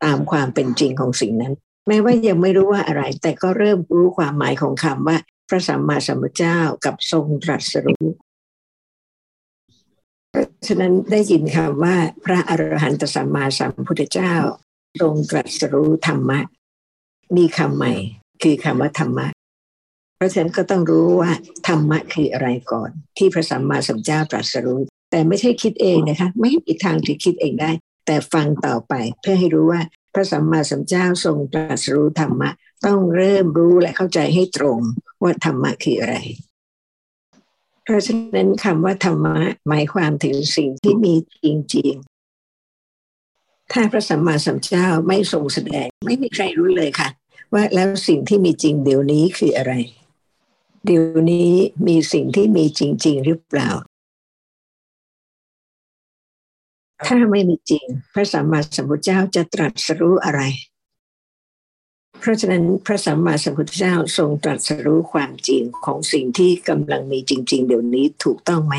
[0.05, 1.55] ตามความเป็นจริงของสิ่งนั้น
[1.89, 5.17] แม้ว่ายังไม่รู้ว่าอะไร แต่ก็เริ่มรู้ความหมายของคำว่า
[5.49, 8.07] พระสัมมาสัมพุทธเจ้ากับทรงตรัสรู้
[10.67, 14.35] ฉะนั้นได้ยินคำว่า พระอรหันตสัมมาสัมพุทธเจ้า
[15.01, 16.39] ทรงตรัสรู้ธรรมะ
[17.37, 17.95] มีคำใหม่
[18.43, 19.27] คือคำว่าธรรมะ
[20.17, 21.31] เพราะฉะนั้นก็ต้องรู้ว่า
[21.69, 27.71] ธรรมะคืออะไรก่อน ที่พระสัมมาสัมพุทธเจ้าตรัสรู้ แต่ไม่ใช่คิดเองนะคะ ไม่มีทางที่คิดเองได้
[28.07, 29.81] แต่ฟังต่อไปเพื่อให้รู้ว่า
[30.13, 32.51] พระสัมมาสัมพุทธเจ้าทรงตรัสรู้ธรรมะ
[32.87, 34.81] ต้องเริ่มรู้และเข้าใจให้ตรง
[35.23, 36.17] ว่าธรรมะคืออะไร
[37.85, 39.37] เพราะฉะนั้นคำว่าธรรมะ
[39.69, 41.47] หมายความถึงสิ่งที่มีจ
[41.77, 42.13] ริงๆ
[43.73, 47.09] ถ้าพระสัมมาสัมพุทธเจ้าไม่ทรงแสดงไม่มีใครรู้เลยค่ะ
[47.53, 49.73] ว่าแล้วสิ่งที่มีจริงเดี๋ยวนี้คืออะไร
[50.85, 51.53] เดี๋ยวนี้
[51.87, 53.71] มีสิ่งที่มีจริง ๆ หรือเปล่า
[57.07, 57.85] ถ้าไม่มีจริง
[58.15, 60.43] พระสัมมาสัมพุทธเจ้าจะตรัสรู้อะไร
[62.21, 68.77] เพราะฉะนั้นพระสัมมาสัมพุทธเจ้าทรงตรัสรู้ความจริงของสิ่งที่กำลังมีจริง ๆ เดี๋ยวนี้ถูกต้องไหม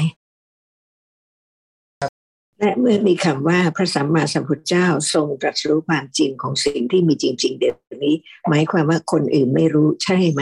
[2.60, 8.16] และเมื่อมีคำว่าพระสัมมาสัมพุทธเจ้าทรงตรัสรู้ความจริงของสิ่งที่มีจริง ๆ เดี๋ยวนี้
[8.50, 10.42] หมายความว่าคนอื่นไม่รู้ใช่ไหม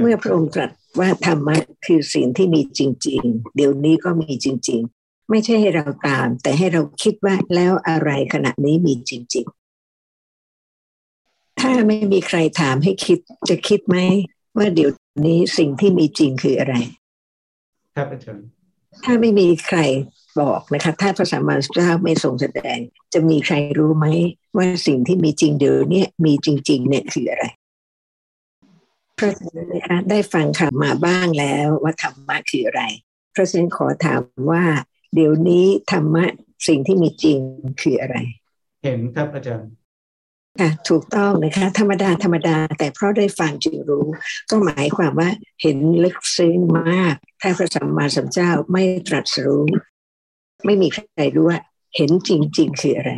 [0.00, 1.56] เมื่อพระองค์ตรัสว่าธรรมะ
[1.86, 4.99] คือสิ่งที่มีจริง ๆ เดี๋ยวนี้ก็มีจริงๆ
[5.30, 9.60] ไม่ใช่ให้เราตาม แต่ให้เราคิดว่าแล้วอะไรขณะนี้มีจริง ๆ
[11.60, 13.96] ถ้าไม่มีใครถามให้คิดจะคิดไหม
[14.56, 14.90] ว่าเดี๋ยว
[15.26, 16.74] นี้สิ่งที่มีจริงคืออะไร
[17.94, 18.46] ครับอาจารย์
[19.04, 19.78] ถ้าไม่มีใคร
[20.40, 22.78] บอกนะคะถ้าพระสัมมาสัมพุทธเจ้าไม่ทรงแสดง
[23.14, 24.06] จะมีใครรู้ไหม
[24.56, 27.44] ว่าสิ่งที่มีจริงเดี๋ยวนี้มีจริง ๆ เนี่ยคืออะไร
[29.16, 32.82] เพราะฉะนั้นนะคะได้ฟังคำมาบ้างแล้วว่าธรรมะคืออะไร
[33.32, 34.62] เพราะฉะนั้นขอถามว่า
[35.14, 36.24] เดี๋ยวนี้ธรรมะ
[36.68, 37.38] สิ่งที่มีจริง
[37.80, 38.16] คืออะไร
[38.84, 39.70] เห็นครับอาจารย์
[40.60, 44.06] ค่ะถูกต้องนะคะธรรมดาธรรมดา แต่เพราะได้ฟังจึงรู้
[44.50, 45.30] ก็หมายความว่า
[45.62, 49.66] เห็นลึกซึ้งมาก ถ้าพระสัมมาสัมพุทธเจ้าไม่ตรัสรู้
[50.64, 51.60] ไม่มีใครรู้ว่า
[51.96, 53.12] เห็นจริง ๆ คืออะไร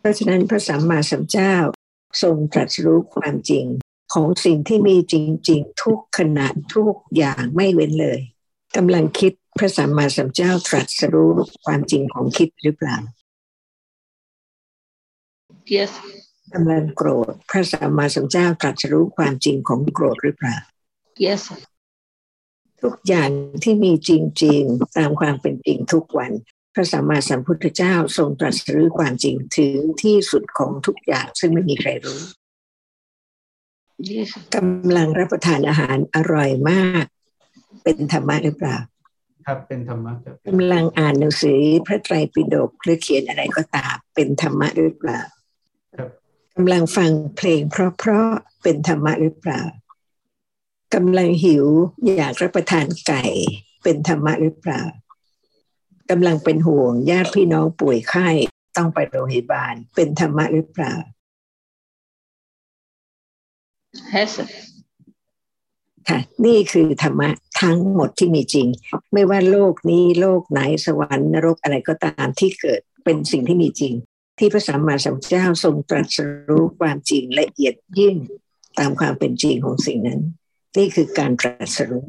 [0.00, 1.54] เพราะฉะนั้นพระสัมมาสัมพุทธเจ้า
[2.22, 3.64] ทรงตรัสรู้ความจริง
[4.14, 8.20] ของสิ่งที่มีจริง ๆ ทุกขณะทุกอย่างไม่เว้นเลย
[8.76, 11.32] กำลังคิด พระสัมมาสัมพุทธเจ้าตรัสรู้
[11.64, 12.96] ความจริงของคิดหรือเปล่า
[15.74, 15.92] yes
[16.54, 20.56] กำลังโกรธ พระสัมมาสัมพุทธเจ้าตรัสรู้ความจริงของโกรธหรือเปล่า
[21.24, 21.42] yes
[22.82, 23.30] ทุกอย่าง
[23.62, 24.10] ที่มีจ
[24.44, 26.32] ริงๆ ตามความเป็นจริงทุกวัน
[26.74, 32.20] พระสัมมาสัมพุทธเจ้าทรงตรัสรู้ความจริงถึงที่สุดของทุกอย่างซึ่งไม่มีใครรู้
[34.54, 37.04] กำลังรับประทานอาหารอร่อยมาก
[37.82, 38.76] เป็นธรรมะหรือเปล่า
[39.46, 45.20] ครับเป็นธรรมะครับกำลังอ่านหนังสือพระไตรปิฎกหรือเขียนอะไรก็ตามเป็นธรรมะหรือเปล่า
[45.96, 46.08] ครับ
[46.54, 49.62] กำลังฟังเพลงเพราะๆเป็นธรรมะหรือเปล่า
[50.94, 51.66] กำลังหิว
[52.16, 53.24] อยากรับประทานไก่
[53.82, 54.82] เป็นธรรมะหรือเปล่า
[56.10, 58.28] กำลังเป็นห่วงญาติพี่น้องป่วยไข้
[58.76, 60.94] ต้องไปโรงพยาบาลเป็นธรรมะหรือเปล่า
[64.14, 64.32] yes
[66.10, 67.30] ค่ะ นี่คือธรรมะ
[67.62, 68.66] ทั้งหมดที่มีจริง
[69.12, 73.94] ไม่ว่าโลกนี้โลกไหนสวรรค์นรกอะไรก็ตามที่เกิดเป็นสิ่งที่มีจริง
[74.38, 76.18] ที่พระสัมมาสัมพุทธเจ้าทรงตรัส
[76.48, 78.16] รู้ความจริงละเอียดยิ่ง
[78.78, 80.20] ตามความเป็นจริงของสิ่งนั้น
[80.76, 82.08] นี่คือการตรัสรู้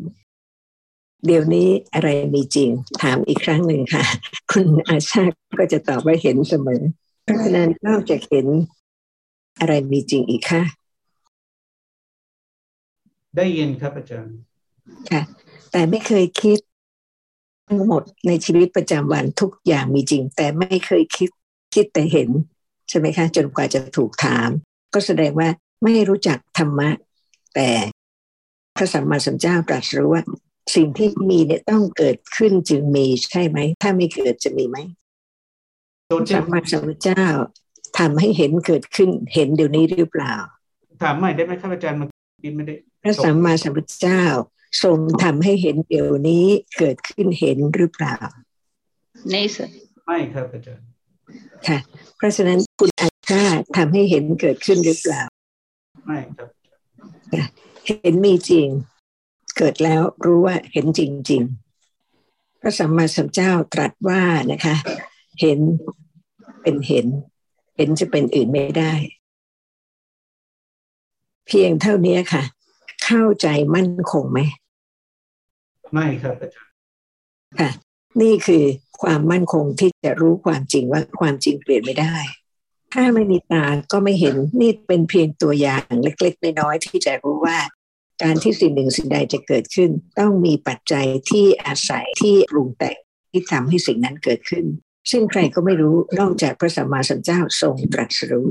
[1.25, 2.69] เดี๋ยวนี้อะไรมีจริง
[3.01, 4.03] ถามอีกครั้งหนึ่งค่ะ
[4.51, 5.23] คุณอาชา
[5.59, 6.81] ก็จะตอบว่าเห็นเสมอ
[7.23, 8.47] เพราะฉะนั้นนอกจากเห็น
[9.59, 10.63] อะไรมีจริงอีกค่ะ
[13.37, 14.35] ได้ยินครับอาจารย์
[15.09, 15.21] ค่ะ
[15.71, 16.59] แต่ไม่เคยคิด
[17.67, 21.29] ทั้งหมดในชีวิตประจำวันทุกอย่างมีจริง แต่ไม่เคยคิด
[21.75, 22.29] คิดแต่เห็น
[22.89, 24.49] ใช่ไหมคะจนกว่าจะถูกถาม
[24.93, 25.49] ก็แสดงว่า
[25.83, 26.89] ไม่รู้จักธรรมะ
[27.55, 27.69] แต่
[28.77, 30.23] พระสัมมาสัมพุทธเจ้าตรัสรู้ว่า
[30.75, 34.77] สิ่งที่มีเนี่ยต้องเกิดขึ้นจึงมีใช่ไหม ถ้าไม่เกิดจะมีไหม
[36.09, 37.25] พระสัมมาสัมพุทธเจ้า
[37.97, 40.33] ทำให้เห็นเกิดขึ้นเห็นเดี๋ยวนี้หรือเปล่า
[41.03, 42.07] ถามใหม่ได้ไหมครับอาจารย์มัน
[42.55, 44.23] ไม่ได้ พระสัมมาสัมพุทธเจ้า
[44.83, 46.45] ทรงทำให้เห็นเดี๋ยวนี้
[46.77, 48.17] เกิดขึ้นเห็นหรือเปล่า
[49.29, 49.65] ไม่สิ
[50.05, 50.85] ไม่ครับอาจารย์
[51.67, 51.77] ค่ะ
[52.17, 53.43] เพราะฉะนั้นคุณอาชา
[53.77, 55.21] ทำให้เห็นเกิดขึ้นหรือเปล่า
[56.05, 56.49] ไม่ครับ
[57.87, 58.67] เห็นมีจริง
[59.57, 61.41] เกิดแล้วรู้ว่าเห็นจริง
[62.01, 64.75] ๆ พระสัมมาสัมพุทธเจ้าตรัสว่านะคะ
[65.41, 65.59] เห็น
[66.61, 67.07] เป็นเห็น
[67.77, 68.93] เห็นจะเป็นอื่นไม่ได้
[71.47, 72.43] เพียงเท่านี้ค่ะ
[73.03, 74.39] เข้าใจมั่นคงไหม
[75.93, 76.71] ไม่ครับอาจารย์
[77.59, 77.69] ค่ะ
[78.21, 78.63] นี่คือ
[79.01, 82.15] ความมั่นคงที่จะรู้ความจริงว่าความจริงเปลี่ยนไม่ได้
[82.93, 87.57] ถ้าไม่มีตาก็ไม่เห็นนี่เป็นเพียงตัวอย่างเล็กๆน้อยๆที่จะรู้ว่า
[88.23, 92.97] การที่สิ่งหนึ่งสิ่งใดจะเกิดขึ้น ต้องมีปัจจัยที่อาศัยที่ปรุงแต่ง
[93.31, 94.65] ที่ทำให้สิ่งนั้นเกิดขึ้น
[95.11, 98.47] ซึ่งใครก็ไม่รู้นอกจากพระสัมมาสัมพุทธเจ้าทรงตรัสรู้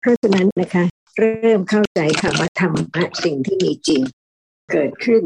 [0.00, 0.84] เพราะฉะนั้นนะคะ
[1.18, 4.02] เริ่มเข้าใจค่ะว่าธรรมะสิ่งที่มีจริง
[4.72, 5.22] เกิดขึ้น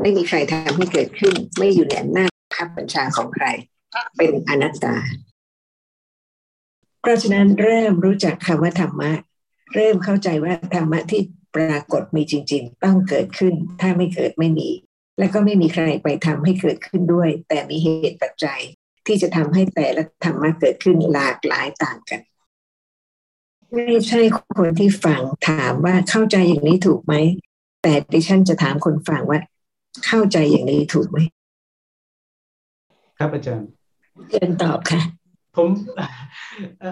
[0.00, 3.46] ไม่มีใครทำให้เกิดขึ้น ไม่อยู่ในอำนาจขับบัญชาของใคร
[4.16, 4.96] เป็นอนัตตา
[7.00, 9.12] เพราะฉะนั้นเริ่มรู้จักคำว่าธรรมะ
[9.74, 11.22] เริ่มเข้าใจว่าธรรมะที่
[11.56, 14.68] ปรากฏมีจริง ๆ ต้องเกิดขึ้น ถ้าไม่เกิดไม่มี
[15.18, 18.60] และก็ไม่มีใครไปทำให้เกิดขึ้นด้วย แต่มีเหตุปัจจัย
[19.06, 22.20] ที่จะทำให้แต่ละธรรมะเกิดขึ้นหลากหลายต่างกัน
[23.74, 24.20] ไม่ใช่
[24.56, 27.14] คนที่ฟังถามว่าเข้าใจอย่างนี้ถูกไหม
[27.82, 29.40] แต่ดิฉันจะถามคนฟังว่า
[30.06, 31.18] เข้าใจอย่างนี้ถูกไหม
[33.18, 33.68] ครับอาจารย์
[34.30, 35.00] เชิญตอบค่ะ
[35.56, 35.68] ผม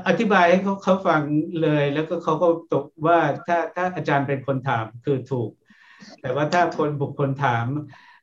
[0.08, 1.20] อธิบายให้เขาเขาฟัง
[1.62, 5.50] เลยแล้วก็เขาก็ตกว่าถ้าถ้าอาจารย์เป็นคนถามคือถูก
[6.20, 7.66] แต่ว่าถ้าคนบุคคลถาม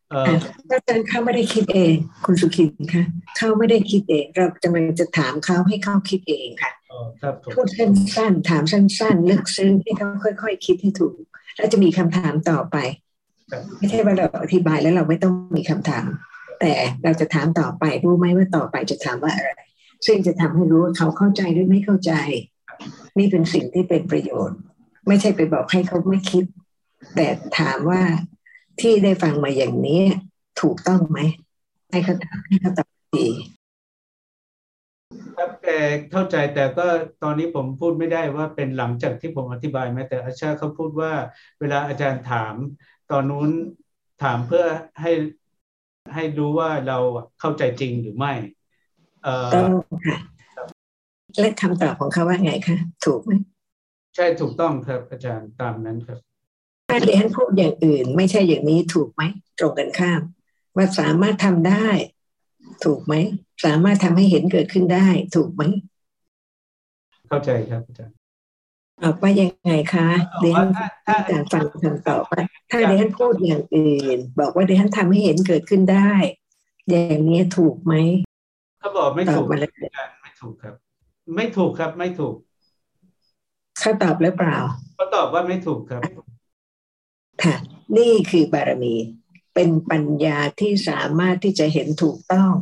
[0.10, 0.34] เออ
[0.72, 3.04] อาจารย์เขาไม่ได้คิดเอง คุณสุขินค่ะ
[3.38, 6.83] เขาไม่ได้คิดเอง เรากำลังจะถามเขาให้เขาคิดเองค่ะอ๋อ
[7.22, 11.16] ครับผมพูดสั้นๆถามสั้นๆลึกซึ้งให้เขาค่อยๆคิดให้ถูก
[11.58, 12.78] แล้วจะมีคำถามต่อไป
[13.52, 16.06] ครับไม่ใช่ว่าเราอธิบายแล้วเราไม่ต้องมีคำถาม
[16.60, 19.52] แต่เราจะถามต่อไปรู้ไหมว่าต่อไปจะถามว่าอะไร
[20.06, 22.14] ซึ่งจะทำให้รู้ว่าเขาเข้าใจหรือไม่เข้าใจ
[23.18, 24.60] นี่เป็นสิ่งที่เป็นประโยชน์
[25.08, 26.46] ไม่ใช่ไปบอกให้เขาไม่คิด
[27.16, 27.28] แต่
[27.60, 28.02] ถามว่า
[28.82, 30.02] ที่ได้ฟังมาอย่างนี้
[30.62, 31.20] ถูกต้องไหม
[31.92, 33.28] ให้เขาถามให้เขาตอบดี
[35.38, 35.78] ครับแต่
[36.12, 36.86] เข้าใจแต่ก็
[37.24, 41.12] ตอนนี้ผมพูดไม่ได้ว่าเป็นหลังจากที่ผมอธิบายไหมแต่อาชาเขาพูดว่า
[41.60, 42.56] เวลาอาจารย์ถาม
[43.12, 43.50] ตอนนู้น
[44.24, 44.66] ถามเพื่อ
[45.02, 45.12] ให้
[46.14, 46.98] ให้รู้ว่าเรา
[47.40, 48.34] เข้าใจจริงหรือไม่
[49.24, 49.70] เออต้อง
[50.08, 50.18] ค่ะ
[51.40, 53.32] และคำตอบของเขาว่าไงคะถูกไหม
[54.16, 56.20] ใช่ถูกต้องครับ อาจารย์ตามนั้นครับ
[56.90, 59.22] ถ้าเรียนพูดอย่างอื่น ไม่ใช่อย่างนี้ถูกไหม
[59.60, 60.22] ตรงกันข้าม
[60.76, 61.88] ว่าสามารถทำได้
[62.86, 63.14] ถูกไหม
[63.66, 65.64] สามารถทำให้เห็นเกิดขึ้นได้ ถูกไหม
[67.28, 68.16] เข้าใจครับอาจารย์
[69.04, 70.08] ตอบว่ายังไงคะ
[70.40, 76.14] เรียนถ้าถ้าต้องการฟังคำตอบว่าถ้าเรียนพูดอย่างอื่น บอกว่าเรียนทำให้เห็นเกิดขึ้นได้
[76.90, 77.94] อย่างนี้ถูกไหม
[78.80, 80.76] เขาบอกไม่ตอถูบกมาเลยอาจารย์ไม่ถูกครับ
[81.36, 82.36] ไม่ถูกครับ ไม่ถูก
[83.80, 84.58] เขาตอบหรือเปล่า
[84.96, 86.02] เขาตอบว่าไม่ถูกครับ
[87.44, 87.56] ค่ะ
[87.98, 88.94] นี่คือบารมี
[89.54, 92.54] เป็นปัญญาที่สามารถที่จะเห็นถูกต้อง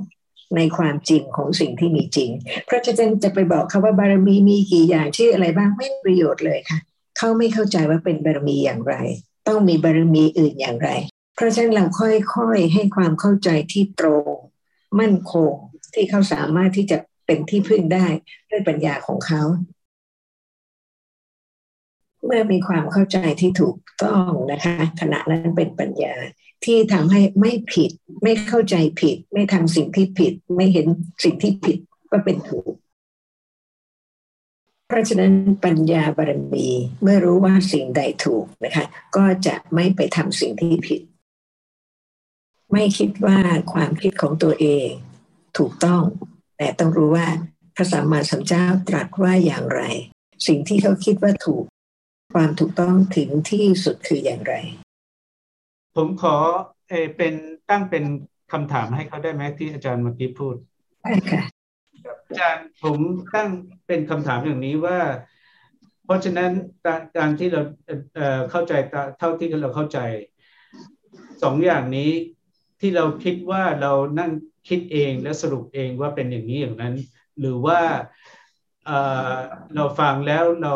[0.56, 2.30] ในความจริงของสิ่งที่มีจริง
[2.65, 6.80] เพราะฉะนั้นจะไปบอกเขาว่าบารมีมีกี่อย่างชื่ออะไรบ้างไม่ประโยชน์เลยค่ะ
[7.17, 8.95] เขาไม่เข้าใจว่าเป็นบารมีอย่างไร
[9.47, 10.89] ต้องมีบารมีอื่นอย่างไร
[11.36, 14.25] เพราะฉะนั้นเราค่อยๆให้ความเข้าใจที่ตรง
[14.99, 15.54] มั่นคง
[15.93, 18.06] ที่เขาสามารถที่จะเป็นที่พึ่งได้
[18.49, 19.43] ด้วยปัญญาของเขา
[22.25, 26.15] เมื่อมีความเข้าใจที่ถูกต้องนะคะขณะนั้นเป็นปัญญา
[26.65, 27.91] ที่ทำให้ไม่ผิด
[28.24, 30.88] ไม่เข้าใจผิด ไม่ทำสิ่งที่ผิด ไม่เห็น
[31.24, 31.78] สิ่งที่ผิด
[32.10, 32.74] ว่าเป็นถูก
[34.88, 35.34] เพราะฉะนั้น
[35.65, 36.67] ปัญญาบารมี
[37.02, 41.02] เมื่อรู้ว่าสิ่งใดถูกนะคะ ก็จะไม่ไปทำสิ่งที่ผิด
[42.71, 43.38] ไม่คิดว่า
[43.74, 44.89] ความคิดของตัวเอง
[45.58, 46.04] ถูกต้อง
[46.58, 47.28] แต่ต้องรู้ว่า
[47.76, 49.82] พระสัมมาสัมพุทธเจ้าตรัสว่าอย่างไร
[50.47, 51.63] สิ่งที่เขาคิดว่าถูก
[52.34, 54.54] ความถูกต้องถึงที่สุดคืออย่างไร
[55.95, 56.36] ผมขอ
[56.89, 57.34] เออเป็น
[57.69, 58.04] ตั้งเป็น
[58.51, 60.56] คำถามให้เขาได้ไหมที่อาจารย์เมื่อกี้พูด
[61.01, 61.43] ได้ค่ะ
[62.27, 62.97] อาจารย์ผม
[63.34, 63.49] ตั้ง
[63.88, 64.99] เป็นคำถามอย่างนี้ว่า
[66.06, 66.51] เพราะฉะนั้น
[66.86, 69.99] การการที่เราเอ่อเอ่อเข้าใจตาเท่าที่เราเข้าใจ
[71.43, 72.12] สองอย่างนี้
[72.80, 74.32] ที่เราคิดว่าเรานั่ง
[74.69, 76.95] คิดเองและสรุปเองว่าเป็นอย่างนี้อย่างนั้น
[77.39, 77.80] หรือว่า
[78.86, 78.97] เอ่
[79.32, 79.36] อ
[79.75, 80.73] เราฟังแล้วเรา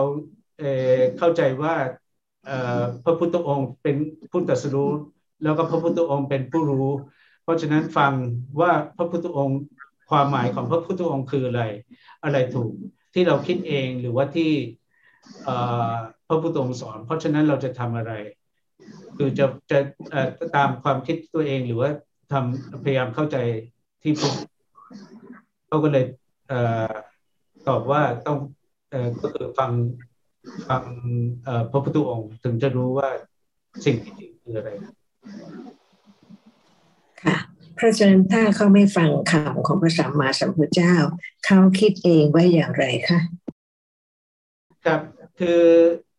[0.59, 2.04] เอ่อเข้าใจว่าเอ่อ
[3.03, 3.95] พระพุทธองค์เป็น
[4.31, 4.91] ผู้ตรัสรู้
[5.43, 6.89] แล้วก็พระพุทธองค์เป็นผู้รู้
[7.43, 8.13] เพราะฉะนั้นฟัง
[8.59, 9.59] ว่าพระพุทธองค์
[10.09, 11.63] ความหมายของพระพุทธองค์คืออะไร
[12.23, 12.71] อะไรถูก
[13.13, 14.51] ที่เราคิดเองหรือว่าที่
[16.27, 18.13] พระพุทธองค์สอน เพราะฉะนั้นเราจะทำอะไร
[19.17, 19.79] คือจะจะ
[20.55, 21.89] ตามความคิดตัวเองหรือว่า
[22.31, 23.37] ทำพยายามเข้าใจ
[24.01, 24.35] ที่พุทธ
[25.67, 26.05] เขาก็เลย
[26.47, 26.53] เอ
[27.67, 28.37] ตอบว่าต้อง
[28.89, 29.71] เอ่อก็คือฟัง
[30.69, 30.83] ฟัง
[31.43, 33.09] เอ่อพระพุทธองค์ถึงจะรู้ว่า
[33.85, 34.69] สิ่งที่จริงคืออะไร
[37.23, 37.37] ค่ะ
[37.75, 40.95] เพราะฉะนั้นถ้าเขาไม่ฟังคำของพระสัมมาสัมพุทธเจ้า
[41.45, 43.19] เขาคิดเองว่าอย่างไรคะ
[44.85, 45.01] ครับ
[45.39, 45.63] คือ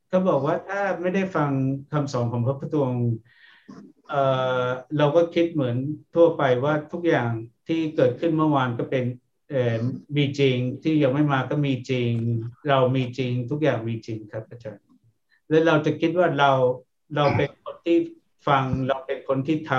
[0.09, 1.51] เขาบอกว่าถ้าไม่ได้ฟัง
[1.93, 3.07] คำสอนของพระพุทธองค์
[4.09, 4.23] เอ่
[4.63, 4.65] อ
[4.99, 5.77] เราก็คิดเหมือน
[6.15, 7.31] ทั่วไปว่าทุกอย่าง
[7.67, 9.26] ที่เกิดขึ้นเมื่อวานก็เป็นเอ่อ
[10.17, 12.13] มีจริงที่ยังไม่มาก็มีจริง
[12.69, 14.85] เรามีจริงทุกอย่างมีจริงครับอาจารย์
[15.49, 16.51] แล้วเราจะคิดว่าเรา
[17.17, 17.97] เราเป็นคนที่
[18.49, 19.73] ฟังเราเป็นคนที่ท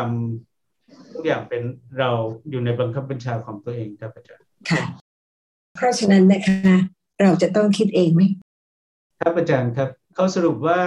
[1.13, 1.63] ทุกอย่างเป็น
[1.99, 2.09] เรา
[2.49, 4.83] อยู่ในบังคับบัญชาของตัวเองครับอาจารย์ค่ะ
[5.75, 6.75] เพราะฉะนั้นนะคะ
[7.21, 8.21] เราจะต้องคิดเองไหม
[9.19, 10.81] ครับอาจารย์ครับเขาสรุปว่า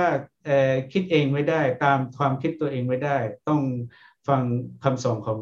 [0.44, 3.16] เอ่อคิดเองไม่ได้ตามความคิดตัวเองไม่ได้
[3.48, 3.60] ต้อง
[4.28, 4.40] ฟัง
[4.84, 5.38] คำสอนของ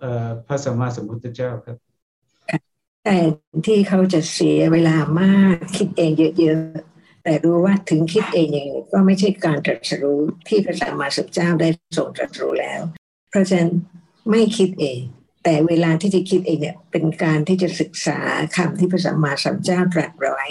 [0.00, 1.78] เอ่อพระสัมมาสัมพุทธเจ้าครับ
[3.10, 3.22] แต่
[3.66, 12.80] ที่เขาจะเสียเวลามากคิดเองเยอะๆ แต่รู้ว่าถึงคิดเองอย่างไงก็ไม่ใช่การตรัสรู้ที่พระสัมมาสัมพุทธเจ้าได้ทรงตรัสรู้แล้ว
[13.30, 13.70] เพราะฉะนั้น
[14.30, 15.00] ไม่คิดเอง
[15.44, 18.18] แต่เวลาที่จะคิดเองเนี่ยเป็นการที่จะศึกษา
[18.56, 20.46] คำที่พระสัมมาสัมพุทธเจ้าตรัสไว้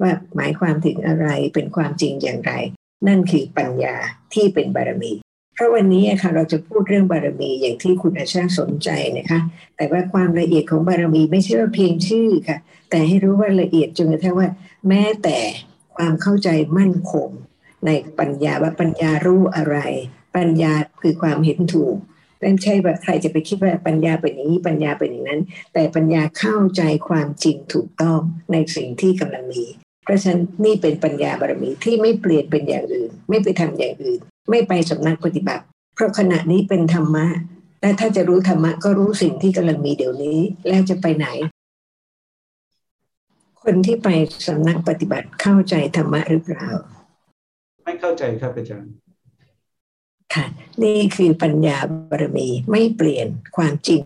[0.00, 2.52] ว่าหมายความถึงอะไรเป็นความจริงอย่างไร
[3.08, 3.96] นั่นคือปัญญา
[4.34, 5.12] ที่เป็นบารมี
[5.58, 9.40] เพราะวันนี้ค่ะเราจะพูดเรื่องบารมีอย่างที่คุณอาชาสนใจนะคะ
[9.76, 12.58] แต่ว่าความละเอียดของบารมีไม่ใช่ว่าเพียงชื่อค่ะ
[12.90, 14.48] แต่ให้รู้ว่าละเอียดจนกระทั่งว่า
[14.88, 15.38] แม้แต่
[15.96, 17.28] ความเข้าใจมั่นคง
[17.86, 19.76] ในปัญญาว่าปัญญารู้อะไร
[20.36, 21.96] ปัญญาคือความเห็นถูก
[22.40, 25.40] ไม่ใช่ว่าใครจะไปคิดว่าปัญญาเป็นอย่างนี้ปัญญาเป็นอย่างนั้น
[25.74, 28.20] แต่ปัญญาเข้าใจความจริงถูกต้อง
[28.52, 29.64] ในสิ่งที่กำลังมี
[30.04, 37.26] เพราะฉะนั้นนี่เป็นปัญญาบารมีที่ไม่เปลี่ยนเป็นอย่างอื่น ไม่ไปทำอย่างอื่น ไม่ไปสำนักปฏิบัติ เพราะขณะนี้เป็นธรรมะ
[37.80, 41.26] และถ้าจะรู้ธรรมะก็รู้สิ่งที่กำลังมีเดี๋ยวนี้ แล้วจะไปไหน
[43.62, 44.08] คนที่ไป
[44.46, 46.66] สำนักปฏิบัติเข้าใจธรรมะหรือเปล่า
[47.84, 48.92] ไม่เข้าใจครับอาจารย์
[50.34, 50.44] ค่ะ
[50.84, 51.78] นี่คือปัญญา
[52.10, 54.00] บารมีไม่เปลี่ยนความจริง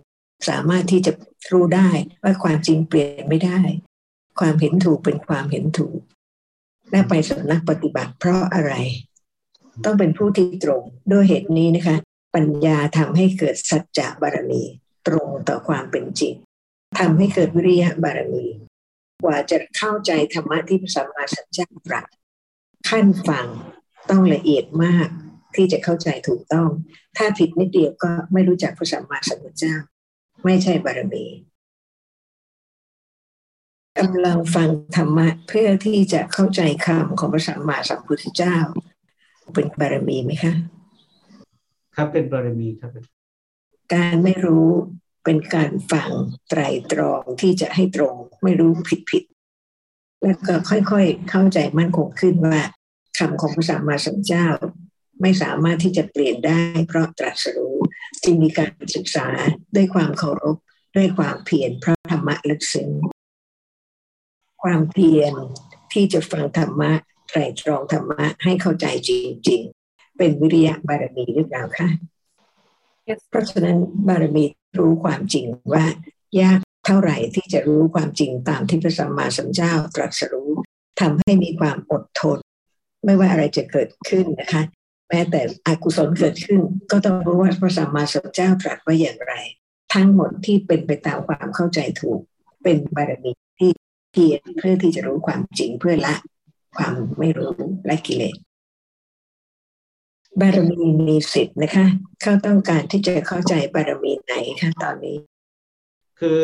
[0.48, 1.12] สามารถที่จะ
[1.52, 1.90] รู้ได้
[2.22, 3.60] ว่าความจริงเปลี่ยนไม่ได้
[4.40, 6.00] ความเห็นถูกเป็นความเห็นถูก
[6.90, 8.72] และไปสำนักปฏิบัติเพราะอะไร
[9.84, 10.82] ต้องเป็นผู้ที่ตรง
[11.12, 11.96] ด้วยเหตุนี้นะคะ
[12.34, 14.62] ปัญญาทำให้เกิดสัจจะบารมี
[15.06, 16.34] ตรงต่อความเป็นจริง
[16.98, 18.46] ทำให้เกิดวิริยะบารมี
[19.24, 22.06] กว่าจะเข้าใจธรรมะที่พระสัมมาสัมพุทธเจ้าตรัส
[22.88, 23.46] ขั้นฟัง
[24.10, 25.08] ต้องละเอียดมาก
[25.54, 26.68] ที่จะเข้าใจถูกต้อง
[27.16, 29.76] ถ้าผิดนิดเดียวก็ไม่รู้จักพระสัมมาสัมพุทธเจ้า
[30.44, 31.24] ไม่ใช่บารมี
[33.98, 38.56] กำลังฟังธรรมะเพื่อที่จะเข้าใจคำของพระสัมมาสัมพุทธเจ้า
[39.54, 40.52] เป็นบารมีไหมคะ
[41.96, 43.10] ครับเป็นบารมีครับอาจารย์
[43.94, 44.68] การไม่รู้
[45.24, 46.10] เป็นการฟัง
[46.48, 46.60] ไตร
[46.92, 52.58] ตรองที่จะให้ตรงไม่รู้ผิดผิดๆแล้วก็ค่อยๆเข้าใจมั่นคงขึ้นว่า
[53.18, 54.46] คำของพระสัมมาสัมพุทธเจ้า
[55.20, 57.76] ไม่สามารถที่จะเปลี่ยนได้ เพราะตรัสรู้
[58.24, 59.26] จึงมีการศึกษา
[59.74, 60.56] ด้วยความเคารพ
[60.96, 62.90] ด้วยความเพียรเพราะธรรมะลึกซึ้ง
[64.62, 65.34] ความเพียร
[65.92, 66.92] ที่จะฟังธรรมะ
[67.32, 69.10] ไตรตรองธรรมะให้เข้าใจจ
[69.48, 71.88] ริง ๆ เป็นวิริยะบารมีหรือเปล่าคะ
[73.30, 73.76] เพราะฉะนั้น
[74.08, 74.44] บารมี
[74.78, 75.84] รู้ความจริงว่า
[76.40, 80.50] ยากเท่าไหร่ที่จะรู้ความจริงตามที่พระสัมมาสัมพุทธเจ้าตรัสรู้
[81.00, 82.38] ทำให้มีความอดทน
[83.04, 84.62] ไม่ว่าอะไรจะเกิดขึ้นนะคะ
[85.08, 89.34] แม้แต่อกุศลเกิดขึ้น ก็ต้องรู้ว่าพระสัมมาสัมพุทธเจ้าตรัสว่าอย่างไร
[89.94, 92.20] ทั้งหมดที่เป็นไปตามความเข้าใจถูก
[92.62, 93.70] เป็นบารมีที่
[94.12, 96.14] เพียรเพื่อที่จะรู้ความจริงเพื่อละ
[96.76, 97.54] ความไม่รู้
[97.86, 98.36] และกิเลส
[100.40, 101.86] บารมีมีสิทธิ์นะคะ
[102.22, 105.16] เขาต้องการที่จะเข้าใจบารมีไหนคะตอนนี้
[106.20, 106.40] คือ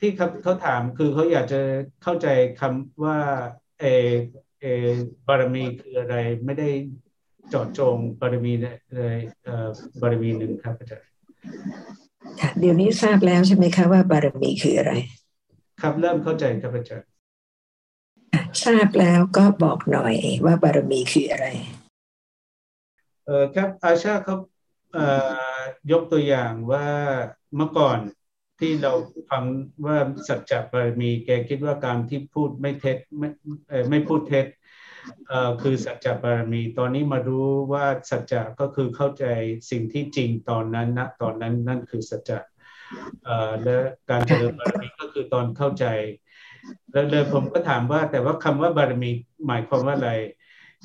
[0.00, 1.60] ที่เขาเขาถามคือเขาอยากจะ
[2.02, 2.26] เข้าใจ
[2.60, 3.18] คำว่า
[3.80, 4.10] เออ
[4.60, 4.86] เออ
[5.26, 6.68] บารมีคืออะไรไม่ได้
[7.48, 9.68] เจาะจงบารมีเลยเอ่อ
[10.00, 11.08] บารมีหนึ่งครับอาจารย์
[12.40, 14.92] ค่ะเดี๋ยวนี้ทราบแล้วใช่ไหมคะว่าบารมีคืออะไร
[15.80, 17.15] ครับเริ่มเข้าใจครับอาจารย์ค่ะ
[18.64, 20.14] ทราบแล้วก็บอกหน่อย
[20.44, 21.46] ว่าบารมีคืออะไร
[23.24, 24.36] เออครับอาชาเขา
[24.92, 25.06] เอ่
[25.56, 25.60] อ
[25.92, 26.86] ยกตัวอย่างว่า
[27.56, 27.98] เมื่อก่อน
[28.60, 28.92] ที่เรา
[29.30, 29.44] ฟัง
[29.86, 29.96] ว่า
[30.28, 33.28] สัจจะบารมีแกคิดว่าการที่พูดไม่เท็จไม่
[33.90, 34.46] ไม่พูดเท็จ
[35.62, 39.24] คือสัจจะบารมี ตอนนี้มารู้ว่าสัจจะก็คือเข้าใจ
[39.70, 42.38] สิ่งที่จริงตอนนั้นณตอนนั้นนั่นคือสัจจะ
[43.62, 43.76] และ
[44.10, 45.86] การเจริญบารมีก็คือตอนเข้าใจ
[46.92, 49.10] แล้วเลยผมก็ถามว่า แต่ว่าคำว่าบารมี
[49.46, 50.10] หมายความว่าอะไร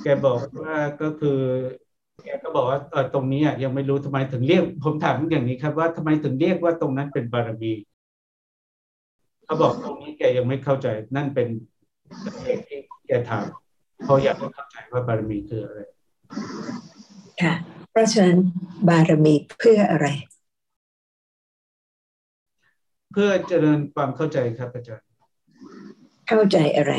[0.03, 1.39] แกบอกว่าก็คือ
[2.23, 7.73] แกก็บอกว่าเออตรงนี้อะยังไม่รู้ทำไมถึงเรียก ผมถามอย่างนี้ครับว่าทำไมถึงเรียกว่าตรงนั้นเป็นบารมี
[9.45, 11.47] เขาบอกตรงนี้แกยังไม่เข้าใจนั่นเป็น
[12.43, 13.45] เหตุที่แกถาม
[14.03, 15.79] เพราะอยากให้เข้าใจว่าบารมีคืออะไร
[17.41, 17.53] ค่ะ
[17.91, 18.37] เพราะฉะนั้น
[18.89, 20.07] บารมีเพื่ออะไร
[23.11, 25.10] เพื่อเจริญความเข้าใจครับอาจารย์
[26.33, 26.93] เข้าใจอะไร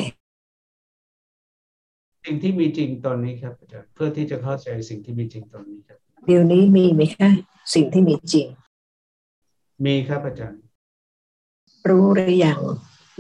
[2.25, 7.31] สิ่งที่มีจริงตอนนี้ครับอาจารย์เพื่อที่จะเข้าใจสิ่งที่มีจริงตอนนี้ครับ เดี๋ยวนี้มีไหมคะ
[7.75, 8.47] สิ่งที่มีจริง
[9.85, 10.61] มีครับอาจารย์
[11.89, 12.61] รู้หรือยัง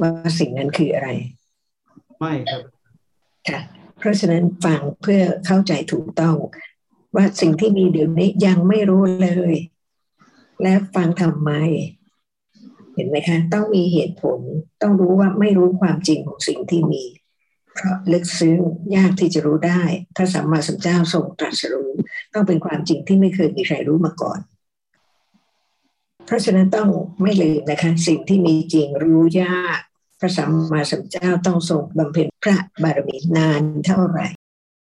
[0.01, 1.09] ว่าสิ่งนั้นคืออะไร
[2.19, 2.63] ไม่ครับ
[3.49, 3.61] ค่ะ
[3.99, 6.37] เพราะฉะนั้นฟังเพื่อเข้าใจถูกต้อง
[7.15, 9.55] ว่าสิ่งที่มีเดี๋ยวนี้ยังไม่รู้เลย
[10.63, 11.51] และฟังทำไม
[12.95, 14.39] เห็นไหมคะ ต้องมีเหตุผล
[14.83, 17.03] ต้องรู้ว่าไม่รู้ความจริงของสิ่งที่มี
[17.75, 18.59] เพราะลึกซึ้ง
[18.97, 19.83] ยากที่จะรู้ได้
[20.17, 21.91] ถ้าสัมมาสัมพุทธเจ้าทรงตรัสรู้
[22.35, 24.39] ต้องเป็นความจริงที่ไม่เคยมีใครรู้มาก่อน
[26.27, 26.89] เพราะฉะนั้นต้อง
[27.23, 29.79] ไม่ลืมนะคะ สิ่งที่มีจริงรู้ยาก
[30.21, 34.27] พระสัมมาสัมพุทธเจ้าต้องทรงบำเพ็ญพระบารมีนานเท่าไหร่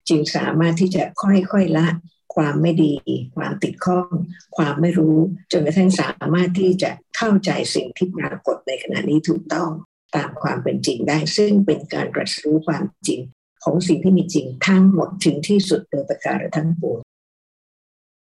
[0.09, 1.87] จึงสามารถที่จะค่อยๆละ
[2.35, 2.93] ความไม่ดี
[3.35, 4.09] ความติดข้อง
[4.57, 5.17] ความไม่รู้
[5.51, 9.69] จนกระทั่งสามารถที่จะเข้าใจสิ่งที่ปรากฏในขณะนี้ถูกต้อง
[10.15, 13.19] ตามความเป็นจริงได้ ซึ่งเป็นการตรัสรู้ความจริง
[13.63, 16.99] ของสิ่งที่มีจริงทั้งหมดถึงที่สุดโดยประการทั้งปวง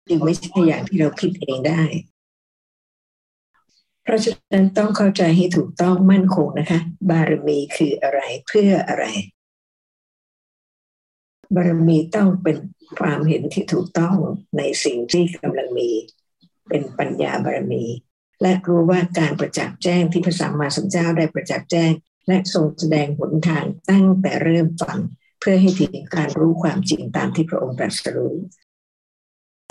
[0.10, 1.82] จึงไม่ใช่อย่างที่เราคิดเองได้
[4.04, 6.80] เพราะฉะนั้นต้องเข้าใจให้ถูกต้องมั่นคงนะคะ
[7.10, 9.06] บารมีคืออะไรเพื่ออะไร
[11.56, 12.58] บารมีต้องเป็น
[13.00, 14.16] ความเห็นที่ถูกต้อง
[14.58, 15.90] ในสิ่งที่กำลังมี
[16.70, 17.84] เป็นปัญญาบารมี
[18.42, 21.92] และรู้ว่าการประจักษ์แจ้งที่พระสัมมาสัมพุทธเจ้าได้ประจักษ์แจ้ง
[22.28, 25.00] และทรงแสดงหนทางตั้งแต่เริ่มฟัง
[25.40, 28.36] เพื่อให้ถึงการรู้ความจริงตามที่พระองค์ตรัสรู้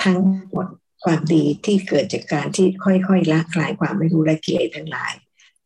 [0.05, 0.21] ทั้ง
[0.51, 0.69] หมด
[1.05, 5.13] ความดีที่เกิดจากการที่ค่อยๆละคลายความไม่รู้และกิเลสทั้งหลาย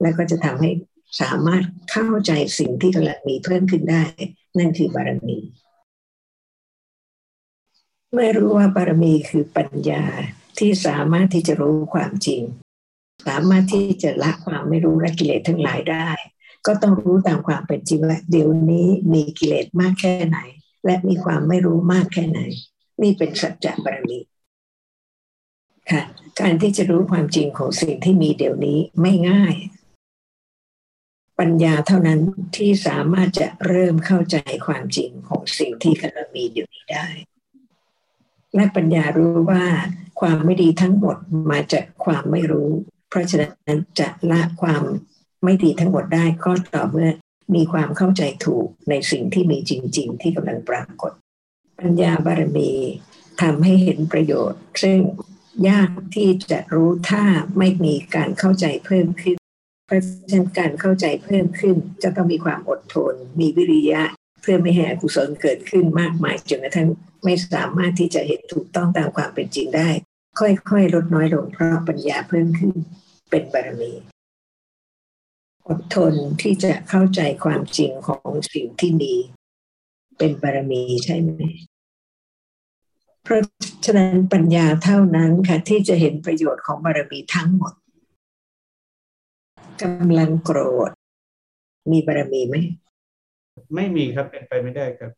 [0.00, 0.70] และก็จะทำให้
[1.20, 4.04] สามารถเข้าใจสิ่งที่กำลังมีเพิ่มขึ้นได้
[4.58, 5.38] นั่นคือบารมี
[8.12, 10.04] เมื่อรู้ว่าบารมีคือปัญญา
[10.58, 12.42] ที่สามารถที่จะรู้ความจริง
[13.26, 16.08] สามารถที่จะละความไม่รู้และกิเลสทั้งหลายได้
[16.66, 20.38] ก็ต้องรู้ตามความเป็นจริงว่าเดี๋ยวนี้มีกิเลสมากแค่ไหน
[20.84, 22.40] และมีความไม่รู้มากแค่ไหน
[23.02, 24.18] นี่เป็นสัจจะบารมี
[25.90, 26.02] ค่ะ
[26.40, 29.54] การที่จะรู้ความจริงของสิ่งที่มีเดี๋ยวนี้ไม่ง่าย
[31.38, 32.20] ปัญญาเท่านั้น
[32.56, 34.36] ที่สามารถจะเริ่มเข้าใจ
[34.66, 37.06] ความจริงของสิ่งที่กำลังมีอยู่นี้ได้
[38.54, 39.64] และปัญญารู้ว่า
[40.20, 41.16] ความไม่ดีทั้งหมด
[41.50, 42.70] มาจากความไม่รู้
[43.10, 44.82] เพราะฉะนั้นจะละความ
[45.44, 47.10] ไม่ดีทั้งหมดได้ก็ต่อเมื่อ
[47.54, 51.12] มีความเข้าใจถูกในสิ่งที่มีจริง ๆ ที่กำลังปรากฏ
[51.78, 52.70] ปัญญาบารมี
[53.40, 54.98] ทำให้เห็นประโยชน์ ซึ่ง
[55.68, 57.24] ยากที่จะรู้ถ้า
[57.58, 59.36] ไม่มีการเข้าใจเพิ่มขึ้น
[59.86, 64.02] เพราะฉะนั้นการเข้าใจเพิ่มขึ้น จะต้องมีความอดทน มีวิริยะ
[64.40, 66.88] เพื่อไม่ให้อกุศลเกิดขึ้นมากมายจนกระทั่ง
[67.24, 69.88] ไม่สามารถที่จะเห็นถูกต้องตามความเป็นจริงได้
[70.40, 72.74] ค่อยๆ ลดน้อยลงเพราะปัญญาเพิ่มขึ้น
[73.30, 73.92] เป็นบารมี
[75.68, 79.14] อดทนที่จะเข้าใจความจริงของสิ่งที่มี
[80.18, 81.30] เป็นบารมีใช่ไหม
[83.22, 83.42] เพราะ
[83.84, 87.72] ฉะนั้นปัญญาเท่านั้นค่ะที่จะเห็นประโยชน์ของบารมีทั้งหมด
[89.82, 90.90] กำลังโกรธ
[91.92, 92.54] มีบารมีไหม
[93.74, 95.10] ไม่มีครับเป็นไปไม่ได้ครับ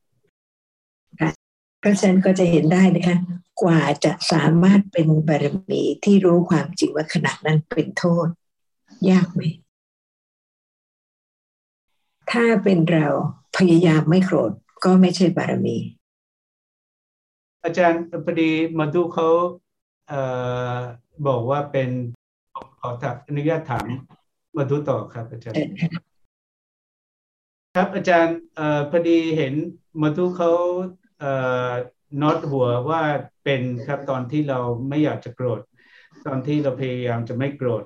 [1.80, 3.16] เพราะฉะนั้นก็จะเห็นได้นะคะ
[3.62, 8.26] กว่าจะสามารถเป็นบารมีที่รู้ความจริงว่าขณะนั้นเป็นโทษ
[9.11, 9.40] ยากไหม
[12.32, 13.07] ถ้าเป็นเรา
[13.57, 14.53] พยายามไม่โกรธ
[14.84, 15.76] ก็ไม่ใช่บารมี
[17.64, 19.28] อาจารย์พอดีมาดูเขา
[20.09, 20.14] เอ
[20.76, 20.78] อ
[21.26, 21.90] บอกว่าเป็น
[22.80, 22.88] ขอ
[23.28, 23.86] อนุญาตถาม
[24.57, 25.57] มาดูต่อครับอาจารย์
[27.75, 29.55] ครับอาจารย์เออพอดีเห็น
[30.03, 30.53] มาดูเขา
[32.23, 33.03] น็อตหัวว่า
[33.45, 34.59] เป็นครับตอนที่เรา
[34.89, 35.61] ไม่อยากจะโกรธ
[36.27, 37.85] ตอนที่เราพยายามจะไม่โกรธ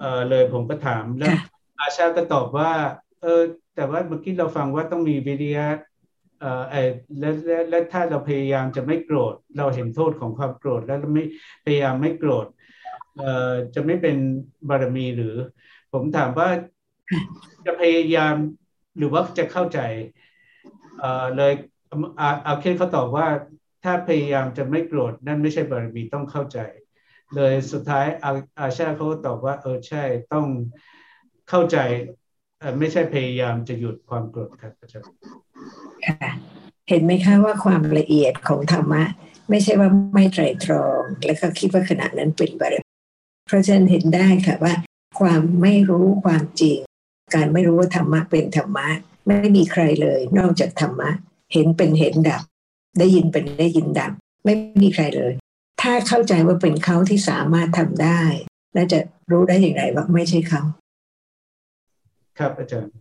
[0.00, 1.32] เออเลยผมก็ถามแล้ว
[1.80, 2.72] อาชาก็ตอบว่า
[3.20, 3.42] เออ
[3.74, 5.68] แต่ว่าเมื่อกี้เราฟังว่าต้องมีวิริยะ
[6.40, 6.74] เอ่อไอ
[7.18, 11.24] และและและถ้าเราพยายามจะไม่โกรธ เราเห็นโทษของความโกรธ แล้วไม่
[11.64, 12.46] พยายามไม่โกรธ
[13.16, 14.16] เอ่อจะไม่เป็น
[14.68, 15.34] บารมีหรือ
[15.92, 16.48] ผมถามว่า
[17.66, 18.34] จะพยายาม
[18.96, 19.80] หรือว่าจะเข้าใจ
[20.98, 21.52] เอ่อเลย
[22.46, 23.26] อาเคเขาตอบว่า
[23.84, 26.58] ถ้าพยายามจะไม่โกรธนั่นไม่ใช่บารมีต้องเข้าใจ
[27.36, 28.30] เลยสุดท้ายอา
[28.60, 30.46] อาชาเขาตอบว่าเออใช่ต้อง
[31.48, 31.76] เข้าใจ
[32.78, 35.10] ไม่ใช่พยายามจะหยุดความโกรธครับอาจารย์
[36.06, 36.30] ค่ะ
[36.88, 39.04] เห็นไหมคะว่าความละเอียดของธรรมะ
[39.50, 42.90] ไม่ใช่ว่าไม่ไตรตรอง แล้วก็คิดว่าขณะนั้นเป็นบารมี
[43.46, 44.74] เพราะฉะนั้นเห็นได้ค่ะว่า
[45.20, 46.78] ความไม่รู้ความจริง
[47.34, 48.86] การไม่รู้ว่าธรรมะเป็นธรรมะ
[49.26, 51.10] ไม่มีใครเลย นอกจากธรรมะ
[51.52, 52.42] เห็นเป็นเห็นดับ
[52.98, 54.12] ได้ยินเป็นได้ยินดับ
[54.44, 55.32] ไม่มีใครเลย
[55.82, 58.22] ถ้าเข้าใจว่าเป็นเขาที่สามารถทำได้
[58.74, 58.98] และจะ
[59.30, 60.62] รู้ได้อย่างไรว่าไม่ใช่เขา
[62.38, 62.92] ครับอาจารย์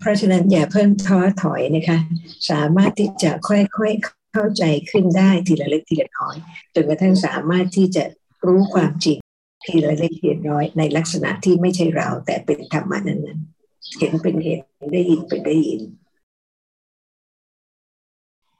[0.00, 1.98] เพราะฉะนั้นอย่าเพิ่มท้อถอยนะคะ
[2.50, 6.36] สามารถที่จะค่อยๆเข้าใจขึ้นได้ทีละเล็กทีละน้อย
[6.74, 8.04] จนกระทั่งสามารถที่จะ
[8.46, 9.18] รู้ความจริง
[9.66, 14.60] ทีละเล็กทีละน้อยในลักษณะที่ไม่ใช่เรา แต่เป็นธรรมะนั้นๆเห็นเป็นเห็น
[14.92, 15.80] ได้ยินเป็นได้ยิน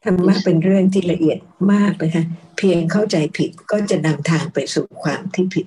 [0.04, 1.38] ธรรมะเป็นเรื่องที่ละเอียด
[1.72, 2.24] มากนะคะ
[2.57, 5.66] เพียงเข้าใจผิดก็จะนำทางไปสู่ความที่ผิด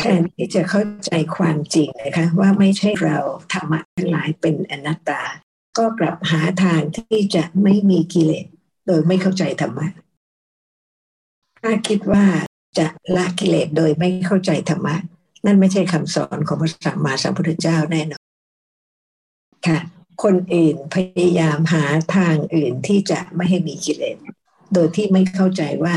[0.00, 3.18] แทนที่จะเข้าใจความจริงนะคะ ว่าไม่ใช่เรา
[3.52, 5.22] ธรรมะทั้งหลายเป็นอนัตตา
[5.78, 8.46] ก็กลับหาทางที่จะไม่มีกิเลส
[8.86, 9.86] โดยไม่เข้าใจธรรมะ
[11.62, 12.24] ถ้าคิดว่า
[12.78, 14.96] จะละกิเลสโดยไม่เข้าใจธรรมะ
[15.44, 18.24] นั่นไม่ใช่คำสอนของพระสัมมาสัมพุทธเจ้าแน่นอน
[19.66, 19.78] ค่ะ
[20.22, 21.84] คนอื่นพยายามหา
[22.16, 24.16] ทางอื่นที่จะไม่ให้มีกิเลส
[24.74, 25.94] โดยที่ไม่เข้าใจว่า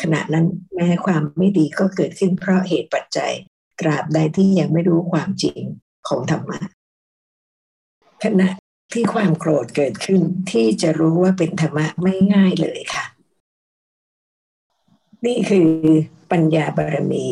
[0.00, 3.32] ขณะนั้นแม้ความไม่ดีก็เกิดขึ้นเพราะเหตุปัจจัย
[3.80, 5.60] ตราบใดที่ยังไม่รู้ความจริง
[6.08, 6.58] ของธรรมะ
[8.24, 8.48] ขณะ
[8.92, 13.04] ที่ความโกรธเกิดขึ้นที่จะรู้ว่าเป็นธรรมะไม่ง่ายเลยค่ะ
[15.26, 15.68] นี่คือ
[16.32, 17.26] ปัญญาบารมี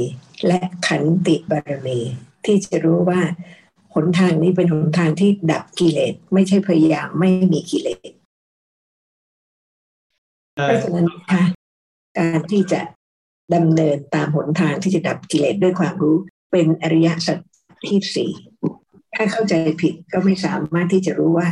[0.46, 1.98] และขันติบารมี
[2.44, 3.20] ที่จะรู้ว่า
[3.94, 8.10] หนทางนี้เป็นหนทางที่ดับกิเลสไม่ใช่พยายามไม่มีกิเลส
[10.54, 11.42] เพราะฉะนั้นค่ะ
[12.18, 12.80] การที่จะ
[13.54, 16.16] ดำเนินตามหนทางที่จะดับกิเลสด้วยความรู้
[16.52, 17.38] เป็นอริยสัจ
[17.88, 18.30] ที่สี่
[19.14, 21.48] ถ้าเข้าใจผิดก็ไม่สามารถที่จะรู้ว่า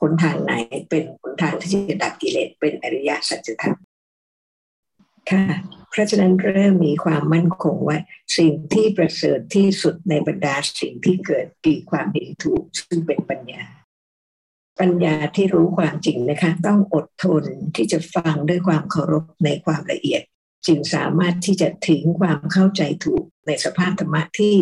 [0.00, 0.52] หนทางไหน
[0.88, 3.76] เป็นหนทางที่จะดับกิเลสเป็นอริยสัจธรรม
[5.30, 5.44] ค่ะ
[5.90, 7.98] เพราะฉะนั้นเริ่มมีความมั่นคงว่า
[8.38, 13.64] สิ่งที่ประเสริฐที่สุดในบรรดาสิ่งที่เกิดปีความเห็นถูก ซึ่งเป็นปัญญา
[14.80, 17.44] ปัญญาที่รู้ความจริงนะคะ ต้องอดทน
[17.76, 20.22] ที่จะฟังด้วยความเคารพในความละเอียด
[20.66, 24.54] จึงสามารถที่จะถึงความเข้าใจถูกในสภาพธรรมะที่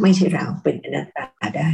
[0.00, 1.26] ไม่ใช่เราเป็นอนัตตา
[1.56, 1.70] ได้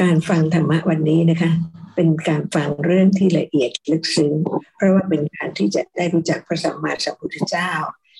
[0.00, 1.50] การฟังธรรมะวันนี้นะคะ
[1.96, 4.32] เป็นการฟังเรื่องที่ละเอียดลึกซึ้ง
[4.76, 7.72] เพราะว่าเป็นการที่จะได้รู้จักพระสัมมาสัมพุทธเจ้า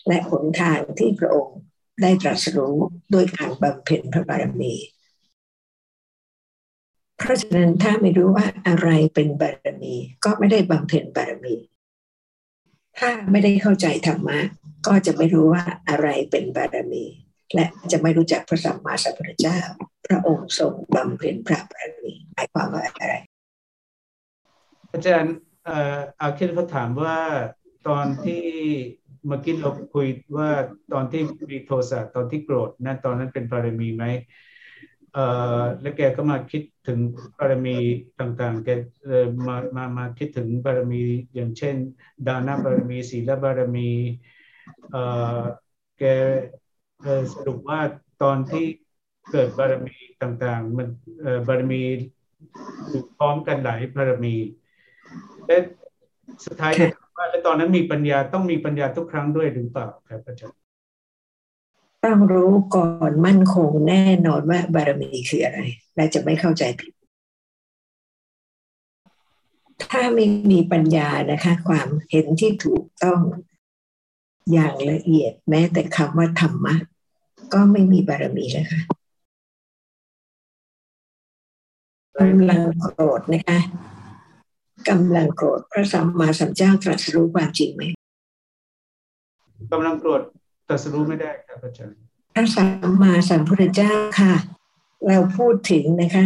[0.08, 1.58] และหนทางที่พระองค์
[2.02, 2.76] ได้ตรัสรู้
[3.14, 4.74] ด้วยการบำเพ็ญพระบารมี
[7.18, 11.54] เพราะฉะนั้นถ้าไม่รู้ว่าอะไรเป็นบารมี ก็ไม่ได้บำเพ็ญบารมี
[12.98, 14.38] ถ้าไม่ได้เข้าใจธรรมะ
[14.86, 17.04] ก็จะไม่รู้ว่าอะไรเป็นบารมี
[17.55, 19.59] และจะไม่รู้จักพระสัมมาสัมพุทธเจ้า
[20.07, 23.14] พระองค์ทรงบำเพ็ญพระบารมีหมายความว่าอะไร
[24.92, 25.34] อาจารย์
[26.18, 27.16] เอาคิดเขาถามว่า
[27.88, 28.44] ตอนที่
[29.26, 30.51] เมื่อกี้เราคุยว่า
[30.92, 34.05] ตอนที่มีโทสะตอนที่โกรธนั่นตอนนั้นเป็นบารมีไหม
[35.14, 35.26] เอ่
[35.59, 36.99] อแล้วแกก็มาคิดถึง
[37.38, 37.76] บารมี
[38.20, 38.68] ต่างๆแก
[39.05, 41.03] เออมามามาคิดถึงบารมี
[41.34, 41.76] อย่างเช่น
[42.26, 43.90] ดานาบารมีศีลบารมี
[44.90, 45.03] เอ่
[45.38, 45.42] อ
[45.99, 46.05] แก
[47.34, 47.80] สรุปว่า
[48.22, 48.64] ตอนที่
[49.32, 50.88] เกิดบารมีต่างๆ มัน
[51.46, 51.82] บารมี
[52.90, 54.34] ถูกพร้อมกันหลายบารมี
[55.46, 55.57] และ
[56.44, 56.72] สุดท้าย
[57.16, 60.57] ว่าแล้วตอนนั้นมีปัญญาต้องมีปัญญาทุกครั้งด้วยหรือเปล่าครับอาจารย์
[62.05, 65.61] ต้องรู้ก่อนมั่นคงแน่นอนว่าบารมีคืออะไร
[65.96, 66.92] และจะไม่เข้าใจผิด
[69.90, 73.20] ถ้าไม่มีปัญญานะคะ ความเห็นที่ถูกต้อง
[74.53, 76.74] อย่างละเอียดแม้แต่คำว่าธรรมะ
[77.53, 78.80] ก็ไม่มีบารมีแล้วค่ะ
[82.18, 83.59] กำลังโกรธนะคะ
[84.88, 87.82] กำลังโกรธพระสัมมาสัมพุทธเจ้าตรัสรู้ความจริงไหม
[89.72, 90.22] กำลังโกรธ
[90.68, 91.96] ตรัสรู้ไม่ได้ครับอาจารย์
[92.34, 94.34] พระสัมมาสัมพุทธเจ้าค่ะ
[95.09, 96.24] เราพูดถึงนะคะ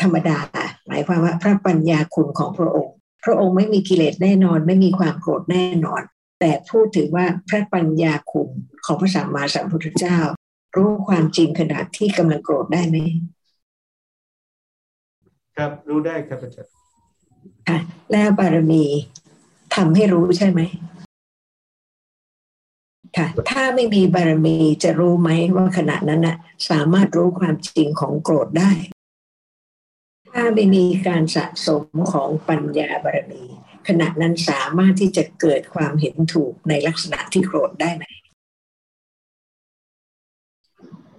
[0.00, 0.38] ธรรมดา
[0.86, 2.94] หมายความว่าพระปัญญาคุณของพระองค์
[3.24, 6.02] พระองค์ไม่มีกิเลสแน่นอน ไม่มีความโกรธแน่นอน
[6.40, 8.48] แต่พูดถึงว่าพระปัญญาคุม
[8.84, 10.18] ของพระสัมมาสัมพุทธเจ้า
[10.76, 12.96] รู้ความจริงขณะที่กำลังโกรธได้ไหม
[15.56, 16.72] ครับรู้ได้ครับอาจารย์
[17.68, 17.78] ค่ะ
[18.12, 18.84] แล้วบารมี
[19.74, 20.60] ทำให้รู้ใช่ไหม
[23.16, 26.36] ค่ะถ้าไม่มีบารมีจะรู้ไหมว่าขณะนั้นนะ
[26.70, 28.70] สามารถรู้ความจริงของโกรธได้
[30.32, 33.42] ถ้าไม่มีการสะสมของปัญญาบารมี
[33.88, 38.04] ขณะนั้นสามารถที่จะเกิดความเห็นถูกในลักษณะที่โกรธได้ไหม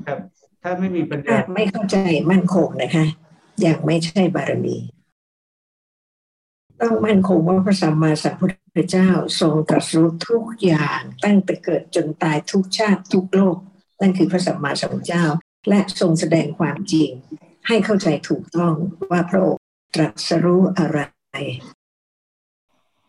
[0.06, 0.20] ครับ
[0.64, 1.98] ถ้าไม่มีปัญญาไม่เข้าใจ
[2.32, 3.06] มั่นคงนะคะ
[3.66, 4.78] ยังไม่ใช่บารมี
[6.82, 9.10] ต้องมั่นคงว่าพระสัมมาสัมพุทธเจ้า
[9.40, 13.58] ทรงตรัสรู้ทุกอย่างตั้งแต่เกิดจนตายทุกชาติทุกโลก
[14.02, 15.26] นั่นคือพระสัมมาสัมพุทธเจ้า
[15.70, 17.10] และทรงแสดงความจริง
[17.68, 18.74] ให้เข้าใจถูกต้อง
[19.12, 19.64] ว่าพระองค์
[19.96, 21.00] ตรัสรู้อะไร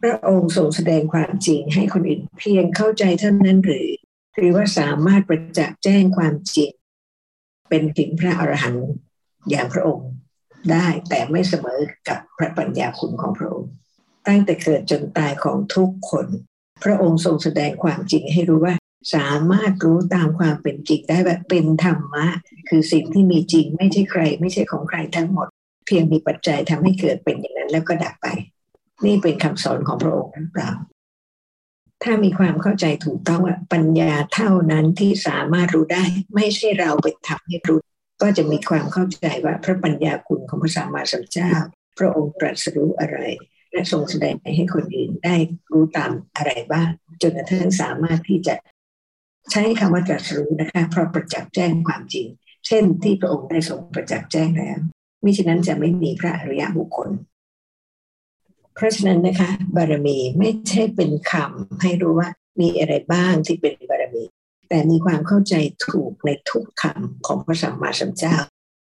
[0.00, 3.88] พระองค์ทรงแสดงความจริงให้คนอื่นเพียงเข้าใจเท่านั้นหรือ
[4.36, 6.70] หรือว่าสามารถประจักษ์แจ้งความจริง
[7.68, 8.90] เป็นถึงพระอรหันต์
[9.50, 10.08] อย่างพระองค์
[10.72, 13.70] ได้แต่ไม่เสมอกับพระปัญญาคุณของพระองค์
[14.26, 16.26] ตั้งแต่เกิดจนตายของทุกคน
[16.84, 18.74] พระองค์ทรงแสดงความจริงให้รู้ว่า
[19.14, 22.26] สามารถรู้ตามความเป็นจริงได้แบบเป็นธรรมะ
[22.68, 25.48] คือสิ่งที่มีจริงไม่ใช่ใคร ไม่ใช่ของใครทั้งหมด
[25.86, 28.26] เพียงมีปัจจัยทำให้เกิดเป็นอย่างนั้นแล้วก็ดับไป
[29.04, 30.70] นี่เป็นคำสอนของพระองค์หรือเปล่า
[32.02, 37.80] ถ้ามีความเข้าใจถูกต้องว่าปัญญาเท่านั้นที่สามารถรู้ได้ ไม่ใช่เราไปทำให้รู้
[38.22, 41.52] ก็จะมีความเข้าใจว่าพระปัญญาคุณของพระสัมมาสัมพุทธเจ้า
[41.98, 43.18] พระองค์ตรัสรู้อะไร
[43.72, 45.36] และทรงแสดงให้คนอื่นได้
[45.70, 46.88] รู้ตามอะไรบ้าง
[47.22, 48.54] จนกระทั่งสามารถที่จะ
[49.50, 52.26] ใช้คำว่าตรัสรู้นะคะเพราะประจักษ์แจ้งความจริง
[52.66, 54.78] เช่นที่พระองค์ได้ทรงประจักษ์แจ้งแล้ว
[55.24, 57.08] มิฉะนั้นจะไม่มีพระอริยบุคคล
[58.80, 62.28] เพราะฉะนั้นนะคะ บารมีไม่ใช่เป็นคำให้รู้ว่า
[62.60, 64.24] มีอะไรบ้างที่เป็นบารมี
[64.68, 65.54] แต่มีความเข้าใจ
[65.86, 68.36] ถูกในทุกคำของพระสัมมาสัมพุทธเจ้า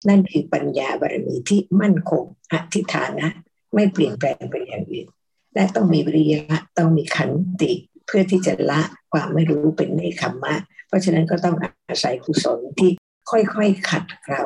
[0.09, 3.27] นั่นคือปัญญาบารมีที่มั่นคงอธิฐานะ
[3.75, 5.07] ไม่เปลี่ยนแปลงไปอย่างอื่น
[5.55, 7.31] และต้องมีวิริยะต้องมีขัน
[7.63, 7.73] ติ
[8.07, 8.81] เพื่อที่จะละ
[9.13, 10.55] ความไม่รู้เป็นในคำมะ
[10.89, 12.91] เพราะฉะนั้นก็ต้องอาศัยกุศลที่
[13.31, 14.43] ค่อยๆขัดเรา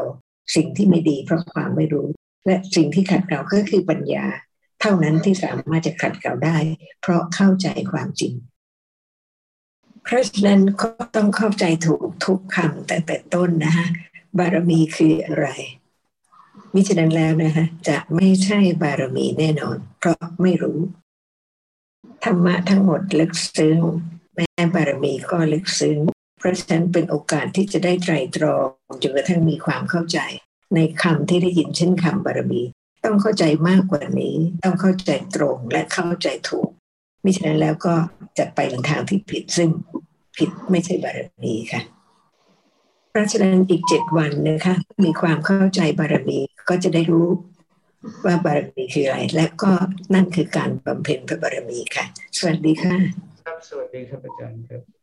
[0.55, 2.07] สิ่งที่ไม่ดีเพราะความไม่รู้
[2.47, 4.27] และสิ่งที่ขัดเกลาก็คือปัญญา
[4.81, 6.57] เท่านั้นที่สามารถจะขัดเกลาได้
[7.01, 8.35] เพราะเข้าใจความจริง
[10.05, 13.87] เพราะฉะนั้นก็ต้องเข้าใจถูกทุกคำแต่แต่ต้นนะฮะ
[14.39, 15.47] บารมีคืออะไร
[16.75, 20.79] มิฉะนั้นแล้วนะคะจะไม่ใช่บารมีแน่นอน เพราะไม่รู้
[22.25, 23.79] ธรรมะทั้งหมดลึกซึ้ง
[24.35, 25.99] แม้บารมีก็ลึกซึ้ง
[26.39, 28.67] เพราะฉะนั้นเป็นโอกาสที่จะได้ไตรตรอง
[29.03, 30.19] จนกระทั่งมีความเข้าใจ
[30.75, 32.63] ในคำที่ได้ยินเช่นคำบารมี
[33.05, 36.69] ต้องเข้าใจมากกว่านี้ ต้องเข้าใจตรงและเข้าใจถูก
[37.25, 37.95] มิฉะนั้นแล้วก็
[38.39, 39.69] จะไปในทางที่ผิดซึ่ง
[40.37, 41.83] ผิดไม่ใช่บารมีค่ะ
[43.11, 44.75] เพราะฉะนั้นอีกเจ็ดวันนะคะ
[45.05, 46.39] มีความเข้าใจบารมี
[46.69, 47.29] ก็จะได้รู้
[48.25, 49.71] ว่าบารมีคืออะไร และก็
[50.15, 52.05] นั่นคือการบำเพ็ญพระบารมีค่ะ
[52.39, 52.97] สวัสดีค่ะ
[53.47, 54.83] ครับสวัสดีครับอาจารย์ครับ